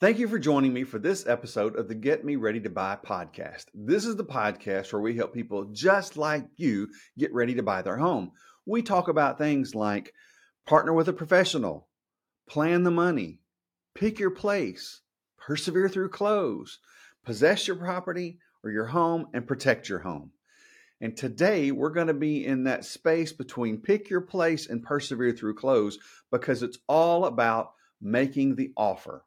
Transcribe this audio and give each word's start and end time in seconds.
Thank 0.00 0.20
you 0.20 0.28
for 0.28 0.38
joining 0.38 0.72
me 0.72 0.84
for 0.84 1.00
this 1.00 1.26
episode 1.26 1.74
of 1.74 1.88
the 1.88 1.94
Get 1.96 2.24
Me 2.24 2.36
Ready 2.36 2.60
to 2.60 2.70
Buy 2.70 2.96
podcast. 3.04 3.64
This 3.74 4.06
is 4.06 4.14
the 4.14 4.24
podcast 4.24 4.92
where 4.92 5.02
we 5.02 5.16
help 5.16 5.34
people 5.34 5.64
just 5.72 6.16
like 6.16 6.46
you 6.56 6.90
get 7.18 7.34
ready 7.34 7.56
to 7.56 7.64
buy 7.64 7.82
their 7.82 7.96
home. 7.96 8.30
We 8.64 8.82
talk 8.82 9.08
about 9.08 9.38
things 9.38 9.74
like 9.74 10.14
partner 10.68 10.92
with 10.92 11.08
a 11.08 11.12
professional, 11.12 11.88
plan 12.48 12.84
the 12.84 12.92
money, 12.92 13.40
pick 13.96 14.20
your 14.20 14.30
place, 14.30 15.00
persevere 15.36 15.88
through 15.88 16.10
close, 16.10 16.78
possess 17.24 17.66
your 17.66 17.74
property 17.74 18.38
or 18.62 18.70
your 18.70 18.86
home, 18.86 19.26
and 19.34 19.48
protect 19.48 19.88
your 19.88 19.98
home. 19.98 20.30
And 21.00 21.16
today 21.16 21.72
we're 21.72 21.90
going 21.90 22.06
to 22.06 22.14
be 22.14 22.46
in 22.46 22.62
that 22.64 22.84
space 22.84 23.32
between 23.32 23.78
pick 23.78 24.10
your 24.10 24.20
place 24.20 24.68
and 24.68 24.80
persevere 24.80 25.32
through 25.32 25.56
close 25.56 25.98
because 26.30 26.62
it's 26.62 26.78
all 26.86 27.24
about 27.24 27.72
making 28.00 28.54
the 28.54 28.72
offer. 28.76 29.24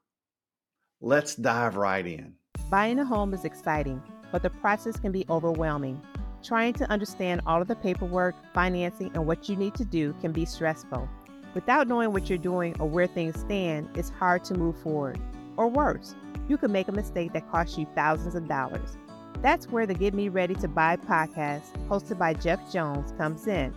Let's 1.03 1.33
dive 1.33 1.77
right 1.77 2.05
in. 2.05 2.35
Buying 2.69 2.99
a 2.99 3.05
home 3.05 3.33
is 3.33 3.43
exciting, 3.43 4.03
but 4.31 4.43
the 4.43 4.51
process 4.51 4.99
can 4.99 5.11
be 5.11 5.25
overwhelming. 5.31 5.99
Trying 6.43 6.73
to 6.73 6.89
understand 6.91 7.41
all 7.47 7.59
of 7.59 7.67
the 7.67 7.75
paperwork, 7.75 8.35
financing, 8.53 9.09
and 9.15 9.25
what 9.25 9.49
you 9.49 9.55
need 9.55 9.73
to 9.75 9.83
do 9.83 10.13
can 10.21 10.31
be 10.31 10.45
stressful. 10.45 11.09
Without 11.55 11.87
knowing 11.87 12.13
what 12.13 12.29
you're 12.29 12.37
doing 12.37 12.79
or 12.79 12.87
where 12.87 13.07
things 13.07 13.39
stand, 13.39 13.89
it's 13.95 14.11
hard 14.11 14.43
to 14.43 14.53
move 14.53 14.77
forward. 14.77 15.19
Or 15.57 15.67
worse, 15.67 16.13
you 16.47 16.55
could 16.55 16.69
make 16.69 16.87
a 16.87 16.91
mistake 16.91 17.33
that 17.33 17.49
costs 17.49 17.79
you 17.79 17.87
thousands 17.95 18.35
of 18.35 18.47
dollars. 18.47 18.95
That's 19.41 19.67
where 19.69 19.87
the 19.87 19.95
Get 19.95 20.13
Me 20.13 20.29
Ready 20.29 20.53
to 20.53 20.67
Buy 20.67 20.97
podcast, 20.97 21.65
hosted 21.87 22.19
by 22.19 22.35
Jeff 22.35 22.71
Jones, 22.71 23.11
comes 23.13 23.47
in. 23.47 23.73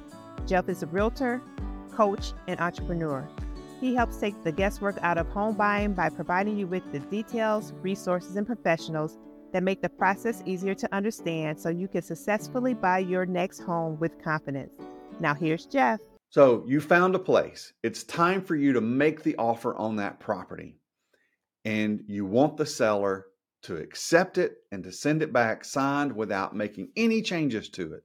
Jeff 0.46 0.68
is 0.68 0.82
a 0.82 0.86
realtor, 0.88 1.40
coach, 1.90 2.34
and 2.48 2.60
entrepreneur. 2.60 3.26
He 3.84 3.94
helps 3.94 4.16
take 4.16 4.42
the 4.42 4.50
guesswork 4.50 4.96
out 5.02 5.18
of 5.18 5.28
home 5.28 5.56
buying 5.56 5.92
by 5.92 6.08
providing 6.08 6.56
you 6.56 6.66
with 6.66 6.90
the 6.90 7.00
details, 7.00 7.74
resources, 7.82 8.36
and 8.36 8.46
professionals 8.46 9.18
that 9.52 9.62
make 9.62 9.82
the 9.82 9.90
process 9.90 10.42
easier 10.46 10.74
to 10.74 10.88
understand 10.94 11.60
so 11.60 11.68
you 11.68 11.86
can 11.86 12.00
successfully 12.00 12.72
buy 12.72 13.00
your 13.00 13.26
next 13.26 13.58
home 13.60 13.98
with 14.00 14.24
confidence. 14.24 14.72
Now, 15.20 15.34
here's 15.34 15.66
Jeff. 15.66 16.00
So, 16.30 16.64
you 16.66 16.80
found 16.80 17.14
a 17.14 17.18
place. 17.18 17.74
It's 17.82 18.04
time 18.04 18.40
for 18.40 18.56
you 18.56 18.72
to 18.72 18.80
make 18.80 19.22
the 19.22 19.36
offer 19.36 19.76
on 19.76 19.96
that 19.96 20.18
property. 20.18 20.78
And 21.66 22.04
you 22.06 22.24
want 22.24 22.56
the 22.56 22.64
seller 22.64 23.26
to 23.64 23.76
accept 23.76 24.38
it 24.38 24.54
and 24.72 24.82
to 24.84 24.92
send 24.92 25.20
it 25.20 25.30
back 25.30 25.62
signed 25.62 26.16
without 26.16 26.56
making 26.56 26.88
any 26.96 27.20
changes 27.20 27.68
to 27.72 27.92
it. 27.92 28.04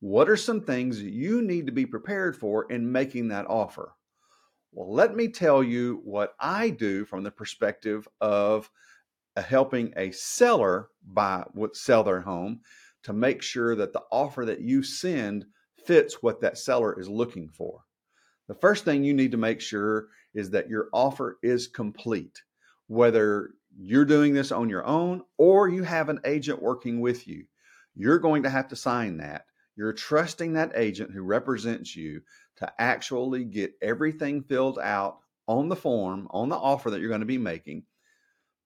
What 0.00 0.30
are 0.30 0.36
some 0.38 0.62
things 0.62 1.02
you 1.02 1.42
need 1.42 1.66
to 1.66 1.72
be 1.72 1.84
prepared 1.84 2.38
for 2.38 2.72
in 2.72 2.90
making 2.90 3.28
that 3.28 3.44
offer? 3.50 3.92
Well, 4.72 4.92
let 4.92 5.16
me 5.16 5.28
tell 5.28 5.62
you 5.62 6.00
what 6.04 6.34
I 6.38 6.70
do 6.70 7.04
from 7.04 7.24
the 7.24 7.30
perspective 7.30 8.06
of 8.20 8.70
uh, 9.36 9.42
helping 9.42 9.92
a 9.96 10.12
seller 10.12 10.88
buy 11.04 11.44
what 11.52 11.76
sell 11.76 12.04
their 12.04 12.20
home 12.20 12.60
to 13.02 13.12
make 13.12 13.42
sure 13.42 13.74
that 13.74 13.92
the 13.92 14.02
offer 14.12 14.44
that 14.44 14.60
you 14.60 14.82
send 14.82 15.46
fits 15.86 16.22
what 16.22 16.40
that 16.42 16.58
seller 16.58 16.98
is 17.00 17.08
looking 17.08 17.48
for. 17.48 17.80
The 18.48 18.54
first 18.54 18.84
thing 18.84 19.02
you 19.02 19.14
need 19.14 19.32
to 19.32 19.36
make 19.36 19.60
sure 19.60 20.08
is 20.34 20.50
that 20.50 20.68
your 20.68 20.88
offer 20.92 21.38
is 21.42 21.66
complete. 21.66 22.42
Whether 22.86 23.50
you're 23.76 24.04
doing 24.04 24.34
this 24.34 24.52
on 24.52 24.68
your 24.68 24.84
own 24.84 25.22
or 25.38 25.68
you 25.68 25.82
have 25.82 26.08
an 26.08 26.20
agent 26.24 26.60
working 26.60 27.00
with 27.00 27.26
you, 27.26 27.44
you're 27.94 28.18
going 28.18 28.42
to 28.44 28.50
have 28.50 28.68
to 28.68 28.76
sign 28.76 29.16
that. 29.18 29.46
You're 29.76 29.92
trusting 29.92 30.52
that 30.52 30.72
agent 30.74 31.12
who 31.12 31.22
represents 31.22 31.96
you 31.96 32.20
to 32.60 32.72
actually 32.78 33.44
get 33.44 33.74
everything 33.82 34.42
filled 34.42 34.78
out 34.78 35.18
on 35.48 35.68
the 35.68 35.76
form, 35.76 36.28
on 36.30 36.48
the 36.48 36.56
offer 36.56 36.90
that 36.90 37.00
you're 37.00 37.08
going 37.08 37.20
to 37.20 37.26
be 37.26 37.38
making. 37.38 37.82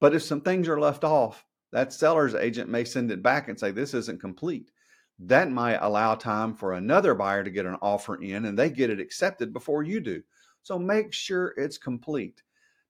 But 0.00 0.14
if 0.14 0.22
some 0.22 0.40
things 0.40 0.68
are 0.68 0.78
left 0.78 1.04
off, 1.04 1.46
that 1.72 1.92
seller's 1.92 2.34
agent 2.34 2.68
may 2.68 2.84
send 2.84 3.10
it 3.10 3.22
back 3.22 3.48
and 3.48 3.58
say, 3.58 3.70
This 3.70 3.94
isn't 3.94 4.20
complete. 4.20 4.70
That 5.18 5.50
might 5.50 5.78
allow 5.80 6.14
time 6.14 6.54
for 6.54 6.72
another 6.72 7.14
buyer 7.14 7.44
to 7.44 7.50
get 7.50 7.66
an 7.66 7.76
offer 7.80 8.16
in 8.16 8.44
and 8.46 8.58
they 8.58 8.68
get 8.68 8.90
it 8.90 9.00
accepted 9.00 9.52
before 9.52 9.82
you 9.82 10.00
do. 10.00 10.22
So 10.62 10.78
make 10.78 11.12
sure 11.12 11.54
it's 11.56 11.78
complete. 11.78 12.42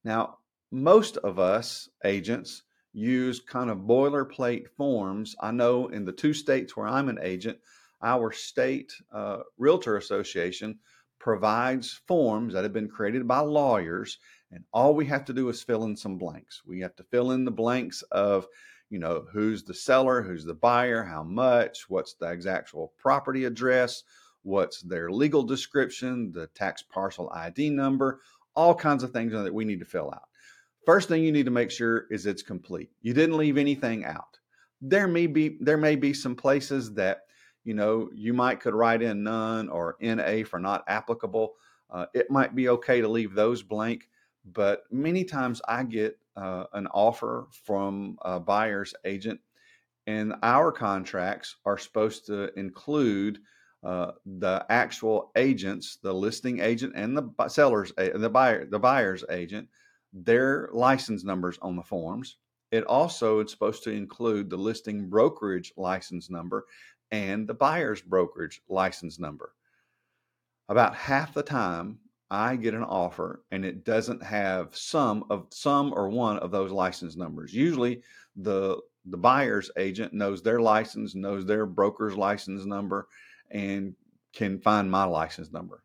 Now, 0.05 0.39
most 0.71 1.17
of 1.19 1.39
us 1.39 1.89
agents 2.05 2.63
use 2.93 3.41
kind 3.41 3.71
of 3.71 3.79
boilerplate 3.79 4.69
forms. 4.77 5.37
I 5.41 5.51
know 5.51 5.89
in 5.89 6.05
the 6.05 6.13
two 6.13 6.33
states 6.33 6.77
where 6.77 6.87
I'm 6.87 7.09
an 7.09 7.19
agent, 7.23 7.59
our 8.03 8.33
state 8.33 8.93
uh, 9.13 9.39
realtor 9.59 9.97
association 9.97 10.79
provides 11.19 12.01
forms 12.07 12.55
that 12.55 12.65
have 12.65 12.73
been 12.73 12.89
created 12.89 13.27
by 13.27 13.41
lawyers 13.41 14.19
and 14.51 14.65
all 14.73 14.95
we 14.95 15.07
have 15.07 15.25
to 15.25 15.33
do 15.33 15.49
is 15.49 15.63
fill 15.63 15.85
in 15.85 15.97
some 15.97 16.17
blanks. 16.17 16.63
We 16.65 16.81
have 16.81 16.95
to 16.97 17.05
fill 17.05 17.33
in 17.33 17.45
the 17.45 17.51
blanks 17.51 18.03
of 18.13 18.47
you 18.91 18.99
know 18.99 19.25
who's 19.33 19.65
the 19.65 19.75
seller 19.75 20.23
who's 20.23 20.45
the 20.45 20.55
buyer 20.55 21.03
how 21.03 21.23
much 21.23 21.87
what's 21.89 22.15
the 22.15 22.27
actual 22.47 22.93
property 22.99 23.47
address 23.47 24.03
what's 24.43 24.83
their 24.83 25.11
legal 25.11 25.43
description 25.43 26.31
the 26.33 26.47
tax 26.49 26.83
parcel 26.83 27.33
id 27.35 27.71
number 27.71 28.21
all 28.57 28.75
kinds 28.75 29.03
of 29.03 29.11
things 29.11 29.33
that 29.33 29.53
we 29.53 29.65
need 29.65 29.81
to 29.81 29.85
fill 29.85 30.11
out. 30.13 30.29
First 30.87 31.09
thing 31.09 31.25
you 31.25 31.33
need 31.33 31.47
to 31.47 31.51
make 31.51 31.71
sure 31.71 32.07
is 32.11 32.27
it's 32.27 32.43
complete. 32.43 32.91
You 33.03 33.15
didn't 33.15 33.39
leave 33.39 33.57
anything 33.57 34.05
out. 34.05 34.39
There 34.81 35.09
may 35.09 35.27
be 35.27 35.57
there 35.61 35.79
may 35.79 35.97
be 35.97 36.13
some 36.13 36.37
places 36.37 36.93
that 36.95 37.21
you 37.65 37.75
know, 37.75 38.11
you 38.15 38.33
might 38.33 38.61
could 38.61 38.75
write 38.75 39.03
in 39.03 39.23
none 39.23 39.69
or 39.69 39.97
NA 40.01 40.45
for 40.45 40.59
not 40.59 40.85
applicable. 40.87 41.55
Uh, 41.91 42.07
it 42.15 42.31
might 42.31 42.55
be 42.55 42.69
okay 42.69 43.01
to 43.01 43.09
leave 43.09 43.35
those 43.35 43.63
blank, 43.63 44.09
but 44.53 44.85
many 44.91 45.25
times 45.25 45.61
I 45.67 45.85
get 45.85 46.19
uh, 46.37 46.65
an 46.73 46.87
offer 46.89 47.47
from 47.65 48.19
a 48.23 48.39
buyer's 48.39 48.95
agent, 49.05 49.41
and 50.07 50.35
our 50.43 50.73
contracts 50.73 51.57
are 51.65 51.79
supposed 51.79 52.27
to 52.27 52.57
include 52.59 53.39
uh, 53.83 54.13
the 54.25 54.65
actual 54.71 55.31
agents, 55.37 55.99
the 56.03 56.13
listing 56.13 56.61
agent 56.61 56.95
and 56.97 57.17
the 57.17 57.49
seller's, 57.49 57.93
the 57.97 58.31
buyer, 58.31 58.65
the 58.67 58.79
buyer's 58.79 59.25
agent, 59.31 59.69
their 60.13 60.69
license 60.73 61.25
numbers 61.25 61.59
on 61.61 61.77
the 61.77 61.83
forms. 61.83 62.39
It 62.71 62.85
also 62.85 63.41
is 63.41 63.51
supposed 63.51 63.85
to 63.85 63.91
include 63.91 64.51
the 64.51 64.57
listing 64.57 65.09
brokerage 65.09 65.73
license 65.77 66.31
number 66.31 66.65
and 67.11 67.47
the 67.47 67.55
buyer's 67.55 68.01
brokerage 68.01 68.63
license 68.69 69.19
number. 69.19 69.53
About 70.69 70.95
half 70.95 71.35
the 71.35 71.43
time, 71.43 71.99
I 72.31 72.57
get 72.57 72.75
an 72.75 72.83
offer 72.83 73.45
and 73.51 73.65
it 73.65 73.85
doesn't 73.85 74.23
have 74.23 74.77
some 74.77 75.25
of 75.31 75.47
some 75.51 75.93
or 75.93 76.09
one 76.09 76.39
of 76.39 76.51
those 76.51 76.73
license 76.73 77.17
numbers. 77.17 77.53
Usually, 77.53 78.03
the 78.37 78.81
the 79.07 79.19
buyer's 79.19 79.71
agent 79.77 80.15
knows 80.15 80.43
their 80.43 80.61
license, 80.61 81.15
knows 81.15 81.45
their 81.45 81.67
broker's 81.67 82.17
license 82.17 82.65
number, 82.65 83.09
and 83.51 83.95
can 84.33 84.59
find 84.59 84.91
my 84.91 85.05
license 85.05 85.53
number. 85.53 85.85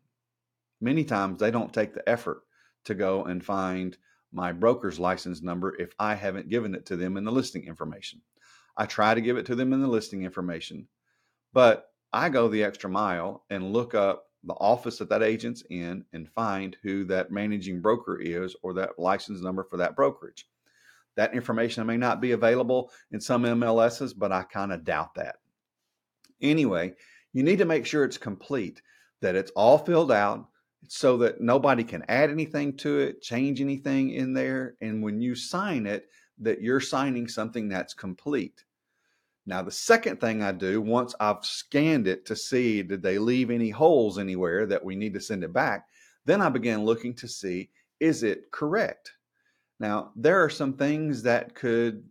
Many 0.80 1.04
times, 1.04 1.38
they 1.38 1.50
don't 1.50 1.72
take 1.72 1.92
the 1.94 2.08
effort 2.08 2.42
to 2.84 2.94
go 2.94 3.24
and 3.24 3.44
find 3.44 3.96
my 4.32 4.52
broker's 4.52 4.98
license 4.98 5.42
number 5.42 5.76
if 5.78 5.92
I 5.98 6.14
haven't 6.14 6.48
given 6.48 6.74
it 6.74 6.86
to 6.86 6.96
them 6.96 7.16
in 7.16 7.24
the 7.24 7.32
listing 7.32 7.66
information. 7.66 8.22
I 8.76 8.86
try 8.86 9.14
to 9.14 9.20
give 9.20 9.36
it 9.36 9.46
to 9.46 9.54
them 9.54 9.72
in 9.72 9.82
the 9.82 9.88
listing 9.88 10.24
information, 10.24 10.88
but 11.52 11.90
I 12.12 12.28
go 12.28 12.48
the 12.48 12.64
extra 12.64 12.90
mile 12.90 13.44
and 13.50 13.72
look 13.72 13.94
up 13.94 14.26
the 14.44 14.54
office 14.54 14.98
that 14.98 15.08
that 15.10 15.22
agent's 15.22 15.62
in 15.70 16.04
and 16.12 16.28
find 16.28 16.76
who 16.82 17.04
that 17.04 17.30
managing 17.30 17.80
broker 17.80 18.18
is 18.20 18.56
or 18.62 18.72
that 18.74 18.98
license 18.98 19.42
number 19.42 19.64
for 19.64 19.76
that 19.76 19.96
brokerage. 19.96 20.46
That 21.16 21.34
information 21.34 21.86
may 21.86 21.96
not 21.96 22.20
be 22.20 22.32
available 22.32 22.90
in 23.12 23.20
some 23.20 23.42
MLSs, 23.42 24.14
but 24.16 24.32
I 24.32 24.42
kind 24.44 24.72
of 24.72 24.84
doubt 24.84 25.14
that. 25.16 25.36
Anyway, 26.40 26.94
you 27.32 27.42
need 27.42 27.58
to 27.58 27.64
make 27.64 27.84
sure 27.84 28.04
it's 28.04 28.18
complete, 28.18 28.80
that 29.20 29.34
it's 29.34 29.50
all 29.52 29.76
filled 29.76 30.10
out 30.10 30.48
so 30.88 31.18
that 31.18 31.40
nobody 31.40 31.84
can 31.84 32.04
add 32.08 32.30
anything 32.30 32.76
to 32.78 32.98
it, 33.00 33.20
change 33.20 33.60
anything 33.60 34.10
in 34.10 34.32
there. 34.32 34.76
And 34.80 35.02
when 35.02 35.20
you 35.20 35.34
sign 35.34 35.86
it, 35.86 36.08
that 36.38 36.62
you're 36.62 36.80
signing 36.80 37.28
something 37.28 37.68
that's 37.68 37.92
complete. 37.92 38.64
Now, 39.50 39.62
the 39.62 39.72
second 39.72 40.20
thing 40.20 40.44
I 40.44 40.52
do 40.52 40.80
once 40.80 41.12
I've 41.18 41.44
scanned 41.44 42.06
it 42.06 42.24
to 42.26 42.36
see 42.36 42.84
did 42.84 43.02
they 43.02 43.18
leave 43.18 43.50
any 43.50 43.68
holes 43.68 44.16
anywhere 44.16 44.64
that 44.66 44.84
we 44.84 44.94
need 44.94 45.12
to 45.14 45.20
send 45.20 45.42
it 45.42 45.52
back, 45.52 45.88
then 46.24 46.40
I 46.40 46.48
begin 46.50 46.84
looking 46.84 47.14
to 47.14 47.26
see 47.26 47.70
is 47.98 48.22
it 48.22 48.52
correct. 48.52 49.10
Now, 49.80 50.12
there 50.14 50.40
are 50.44 50.50
some 50.50 50.74
things 50.74 51.24
that 51.24 51.56
could 51.56 52.04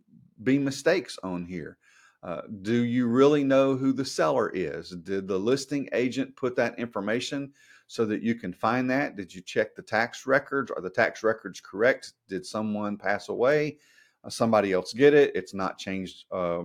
be 0.44 0.58
mistakes 0.58 1.18
on 1.22 1.46
here. 1.46 1.78
Uh, 2.22 2.42
do 2.60 2.84
you 2.84 3.06
really 3.06 3.42
know 3.42 3.74
who 3.74 3.94
the 3.94 4.04
seller 4.04 4.50
is? 4.52 4.90
Did 4.90 5.26
the 5.26 5.38
listing 5.38 5.88
agent 5.94 6.36
put 6.36 6.54
that 6.56 6.78
information 6.78 7.54
so 7.86 8.04
that 8.04 8.20
you 8.20 8.34
can 8.34 8.52
find 8.52 8.90
that? 8.90 9.16
Did 9.16 9.34
you 9.34 9.40
check 9.40 9.74
the 9.74 9.80
tax 9.80 10.26
records? 10.26 10.70
Are 10.70 10.82
the 10.82 10.90
tax 10.90 11.22
records 11.22 11.58
correct? 11.58 12.12
Did 12.28 12.44
someone 12.44 12.98
pass 12.98 13.30
away? 13.30 13.78
Uh, 14.22 14.28
somebody 14.28 14.72
else 14.72 14.92
get 14.92 15.14
it? 15.14 15.34
It's 15.34 15.54
not 15.54 15.78
changed 15.78 16.26
uh, 16.30 16.64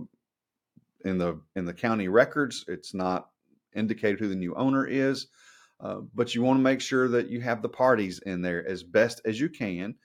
in 1.06 1.18
the 1.18 1.40
in 1.56 1.66
the 1.66 1.74
county 1.74 2.08
records. 2.08 2.66
It's 2.68 2.94
not 2.94 3.30
indicated 3.74 4.20
who 4.20 4.28
the 4.28 4.36
new 4.36 4.54
owner 4.56 4.86
is, 4.86 5.28
uh, 5.80 6.02
but 6.14 6.36
you 6.36 6.42
want 6.42 6.58
to 6.58 6.64
make 6.64 6.82
sure 6.82 7.08
that 7.10 7.30
you 7.30 7.40
have 7.42 7.62
the 7.62 7.70
parties 7.70 8.20
in 8.26 8.42
there 8.42 8.68
as 8.68 8.84
best 8.84 9.22
as 9.26 9.40
you 9.40 9.50
can. 9.50 9.96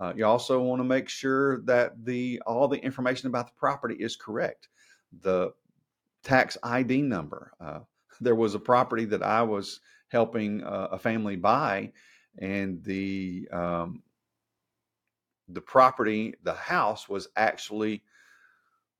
Uh, 0.00 0.12
you 0.14 0.24
also 0.24 0.60
want 0.60 0.80
to 0.80 0.84
make 0.84 1.08
sure 1.08 1.60
that 1.62 2.04
the 2.04 2.40
all 2.46 2.68
the 2.68 2.82
information 2.84 3.28
about 3.28 3.46
the 3.46 3.54
property 3.56 3.96
is 3.96 4.16
correct. 4.16 4.68
The 5.22 5.52
tax 6.22 6.56
ID 6.62 7.02
number. 7.02 7.52
Uh, 7.60 7.80
there 8.20 8.34
was 8.34 8.54
a 8.54 8.60
property 8.60 9.04
that 9.06 9.22
I 9.22 9.42
was 9.42 9.80
helping 10.08 10.64
uh, 10.64 10.88
a 10.92 10.98
family 10.98 11.36
buy, 11.36 11.92
and 12.38 12.82
the 12.82 13.48
um, 13.52 14.02
the 15.48 15.60
property, 15.60 16.34
the 16.42 16.54
house, 16.54 17.08
was 17.08 17.28
actually 17.36 18.02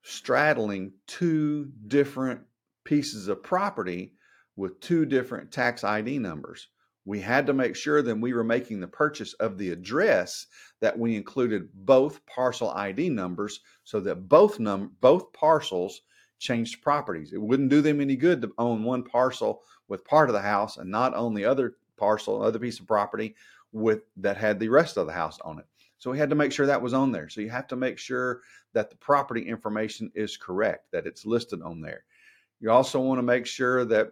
straddling 0.03 0.93
two 1.07 1.71
different 1.87 2.41
pieces 2.85 3.29
of 3.29 3.43
property 3.43 4.15
with 4.57 4.81
two 4.81 5.05
different 5.05 5.53
tax 5.53 5.85
ID 5.85 6.19
numbers. 6.19 6.69
We 7.05 7.21
had 7.21 7.47
to 7.47 7.55
make 7.55 7.75
sure 7.75 8.03
that 8.03 8.21
we 8.21 8.35
were 8.35 8.45
making 8.45 8.81
the 8.81 8.89
purchase 8.89 9.33
of 9.35 9.57
the 9.57 9.71
address 9.71 10.47
that 10.81 10.99
we 10.99 11.17
included 11.17 11.69
both 11.73 12.25
parcel 12.27 12.71
ID 12.71 13.09
numbers 13.09 13.61
so 13.85 14.01
that 14.01 14.29
both 14.29 14.59
num 14.59 14.93
both 15.01 15.33
parcels 15.33 16.03
changed 16.39 16.83
properties. 16.83 17.33
It 17.33 17.41
wouldn't 17.41 17.71
do 17.71 17.81
them 17.81 18.01
any 18.01 18.17
good 18.17 18.43
to 18.43 18.53
own 18.59 18.85
one 18.85 19.05
parcel 19.05 19.63
with 19.89 20.05
part 20.05 20.29
of 20.29 20.35
the 20.35 20.43
house 20.43 20.77
and 20.77 20.91
not 20.91 21.15
own 21.15 21.35
the 21.35 21.45
other 21.45 21.77
parcel, 21.97 22.43
other 22.43 22.59
piece 22.59 22.79
of 22.79 22.87
property 22.87 23.35
with 23.73 24.03
that 24.17 24.37
had 24.37 24.61
the 24.61 24.69
rest 24.69 24.97
of 24.97 25.07
the 25.07 25.13
house 25.13 25.39
on 25.41 25.59
it. 25.59 25.67
So 25.99 26.11
we 26.11 26.19
had 26.19 26.31
to 26.31 26.37
make 26.37 26.53
sure 26.53 26.67
that 26.67 26.83
was 26.83 26.95
on 26.95 27.13
there. 27.13 27.29
So 27.29 27.41
you 27.41 27.51
have 27.51 27.67
to 27.69 27.77
make 27.77 27.99
sure 27.99 28.43
that 28.73 28.91
the 28.91 28.97
property 28.97 29.43
information 29.43 30.11
is 30.15 30.37
correct, 30.37 30.91
that 30.93 31.07
it's 31.07 31.27
listed 31.27 31.61
on 31.63 31.81
there. 31.81 32.05
You 32.61 32.71
also 32.71 33.01
want 33.01 33.19
to 33.19 33.23
make 33.23 33.47
sure 33.47 33.85
that 33.85 34.11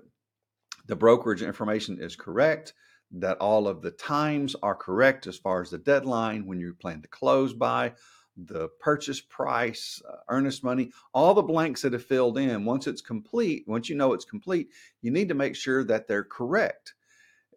the 0.86 0.96
brokerage 0.96 1.42
information 1.42 1.98
is 2.00 2.16
correct, 2.16 2.74
that 3.12 3.38
all 3.38 3.68
of 3.68 3.82
the 3.82 3.92
times 3.92 4.56
are 4.62 4.74
correct 4.74 5.26
as 5.26 5.36
far 5.36 5.62
as 5.62 5.70
the 5.70 5.78
deadline, 5.78 6.46
when 6.46 6.58
you 6.58 6.74
plan 6.74 7.02
to 7.02 7.08
close 7.08 7.52
by, 7.52 7.92
the 8.36 8.68
purchase 8.80 9.20
price, 9.20 10.02
uh, 10.08 10.16
earnest 10.28 10.62
money, 10.62 10.90
all 11.14 11.34
the 11.34 11.42
blanks 11.42 11.82
that 11.82 11.92
have 11.92 12.04
filled 12.04 12.36
in. 12.36 12.64
Once 12.64 12.86
it's 12.86 13.00
complete, 13.00 13.64
once 13.66 13.88
you 13.88 13.96
know 13.96 14.12
it's 14.12 14.24
complete, 14.24 14.68
you 15.02 15.10
need 15.10 15.28
to 15.28 15.34
make 15.34 15.56
sure 15.56 15.82
that 15.84 16.06
they're 16.06 16.24
correct. 16.24 16.94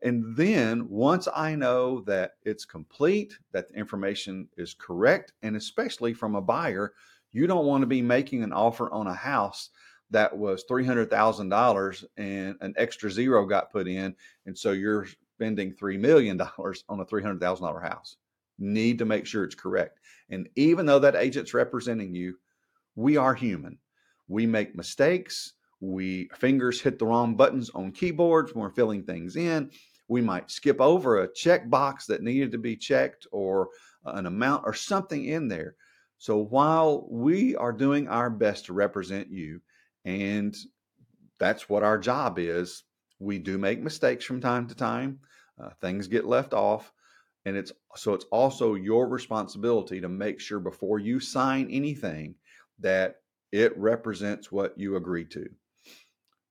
And 0.01 0.36
then 0.36 0.88
once 0.90 1.28
I 1.36 1.56
know 1.56 2.01
that 2.01 2.34
it's 2.44 2.66
complete, 2.66 3.38
that 3.51 3.69
the 3.69 3.75
information 3.75 4.48
is 4.57 4.74
correct, 4.74 5.34
and 5.42 5.56
especially 5.56 6.13
from 6.13 6.36
a 6.36 6.42
buyer, 6.42 6.94
you 7.31 7.48
don't 7.48 7.66
want 7.66 7.81
to 7.81 7.88
be 7.88 8.01
making 8.01 8.44
an 8.44 8.54
offer 8.54 8.92
on 8.92 9.07
a 9.07 9.13
house 9.13 9.69
that 10.12 10.36
was 10.36 10.63
$300,000 10.69 12.06
and 12.18 12.56
an 12.62 12.74
extra 12.78 13.12
zero 13.12 13.46
got 13.46 13.72
put 13.72 13.88
in. 13.88 14.16
And 14.46 14.57
so 14.57 14.72
you're 14.72 15.07
spending 15.36 15.74
$3 15.74 16.00
million 16.00 16.40
on 16.42 17.00
a 17.00 17.06
$300,000 17.06 17.81
house. 17.81 18.16
Need 18.57 18.98
to 19.00 19.06
make 19.06 19.25
sure 19.25 19.44
it's 19.44 19.56
correct. 19.56 20.00
And 20.30 20.50
even 20.56 20.86
though 20.86 21.00
that 21.00 21.16
agent's 21.16 21.54
representing 21.54 22.16
you, 22.16 22.38
we 22.96 23.18
are 23.18 23.34
human. 23.34 23.78
We 24.28 24.46
make 24.46 24.75
mistakes. 24.75 25.54
We 25.80 26.30
fingers 26.36 26.81
hit 26.81 27.00
the 27.00 27.06
wrong 27.06 27.36
buttons 27.36 27.69
on 27.69 27.94
keyboards 27.94 28.54
when 28.54 28.63
we're 28.63 28.72
filling 28.72 29.04
things 29.04 29.38
in. 29.38 29.72
We 30.09 30.21
might 30.21 30.51
skip 30.51 30.81
over 30.81 31.21
a 31.21 31.33
check 31.33 31.69
box 31.69 32.06
that 32.07 32.23
needed 32.23 32.51
to 32.51 32.57
be 32.57 32.75
checked 32.75 33.27
or 33.31 33.69
an 34.06 34.25
amount 34.25 34.63
or 34.65 34.73
something 34.73 35.25
in 35.25 35.47
there. 35.47 35.75
So 36.17 36.38
while 36.38 37.07
we 37.09 37.56
are 37.56 37.71
doing 37.71 38.09
our 38.09 38.29
best 38.29 38.65
to 38.65 38.73
represent 38.73 39.29
you, 39.31 39.61
and 40.03 40.56
that's 41.38 41.69
what 41.69 41.83
our 41.83 41.97
job 41.97 42.38
is, 42.38 42.83
we 43.19 43.39
do 43.39 43.57
make 43.57 43.81
mistakes 43.81 44.25
from 44.25 44.41
time 44.41 44.67
to 44.67 44.75
time. 44.75 45.19
Uh, 45.61 45.69
things 45.79 46.07
get 46.07 46.25
left 46.25 46.53
off 46.53 46.91
and 47.45 47.55
it's 47.55 47.71
so 47.95 48.13
it's 48.13 48.25
also 48.31 48.75
your 48.75 49.07
responsibility 49.07 50.01
to 50.01 50.09
make 50.09 50.39
sure 50.39 50.59
before 50.59 51.00
you 51.00 51.19
sign 51.19 51.67
anything 51.71 52.35
that 52.79 53.15
it 53.51 53.77
represents 53.77 54.51
what 54.51 54.77
you 54.77 54.95
agree 54.95 55.25
to 55.25 55.50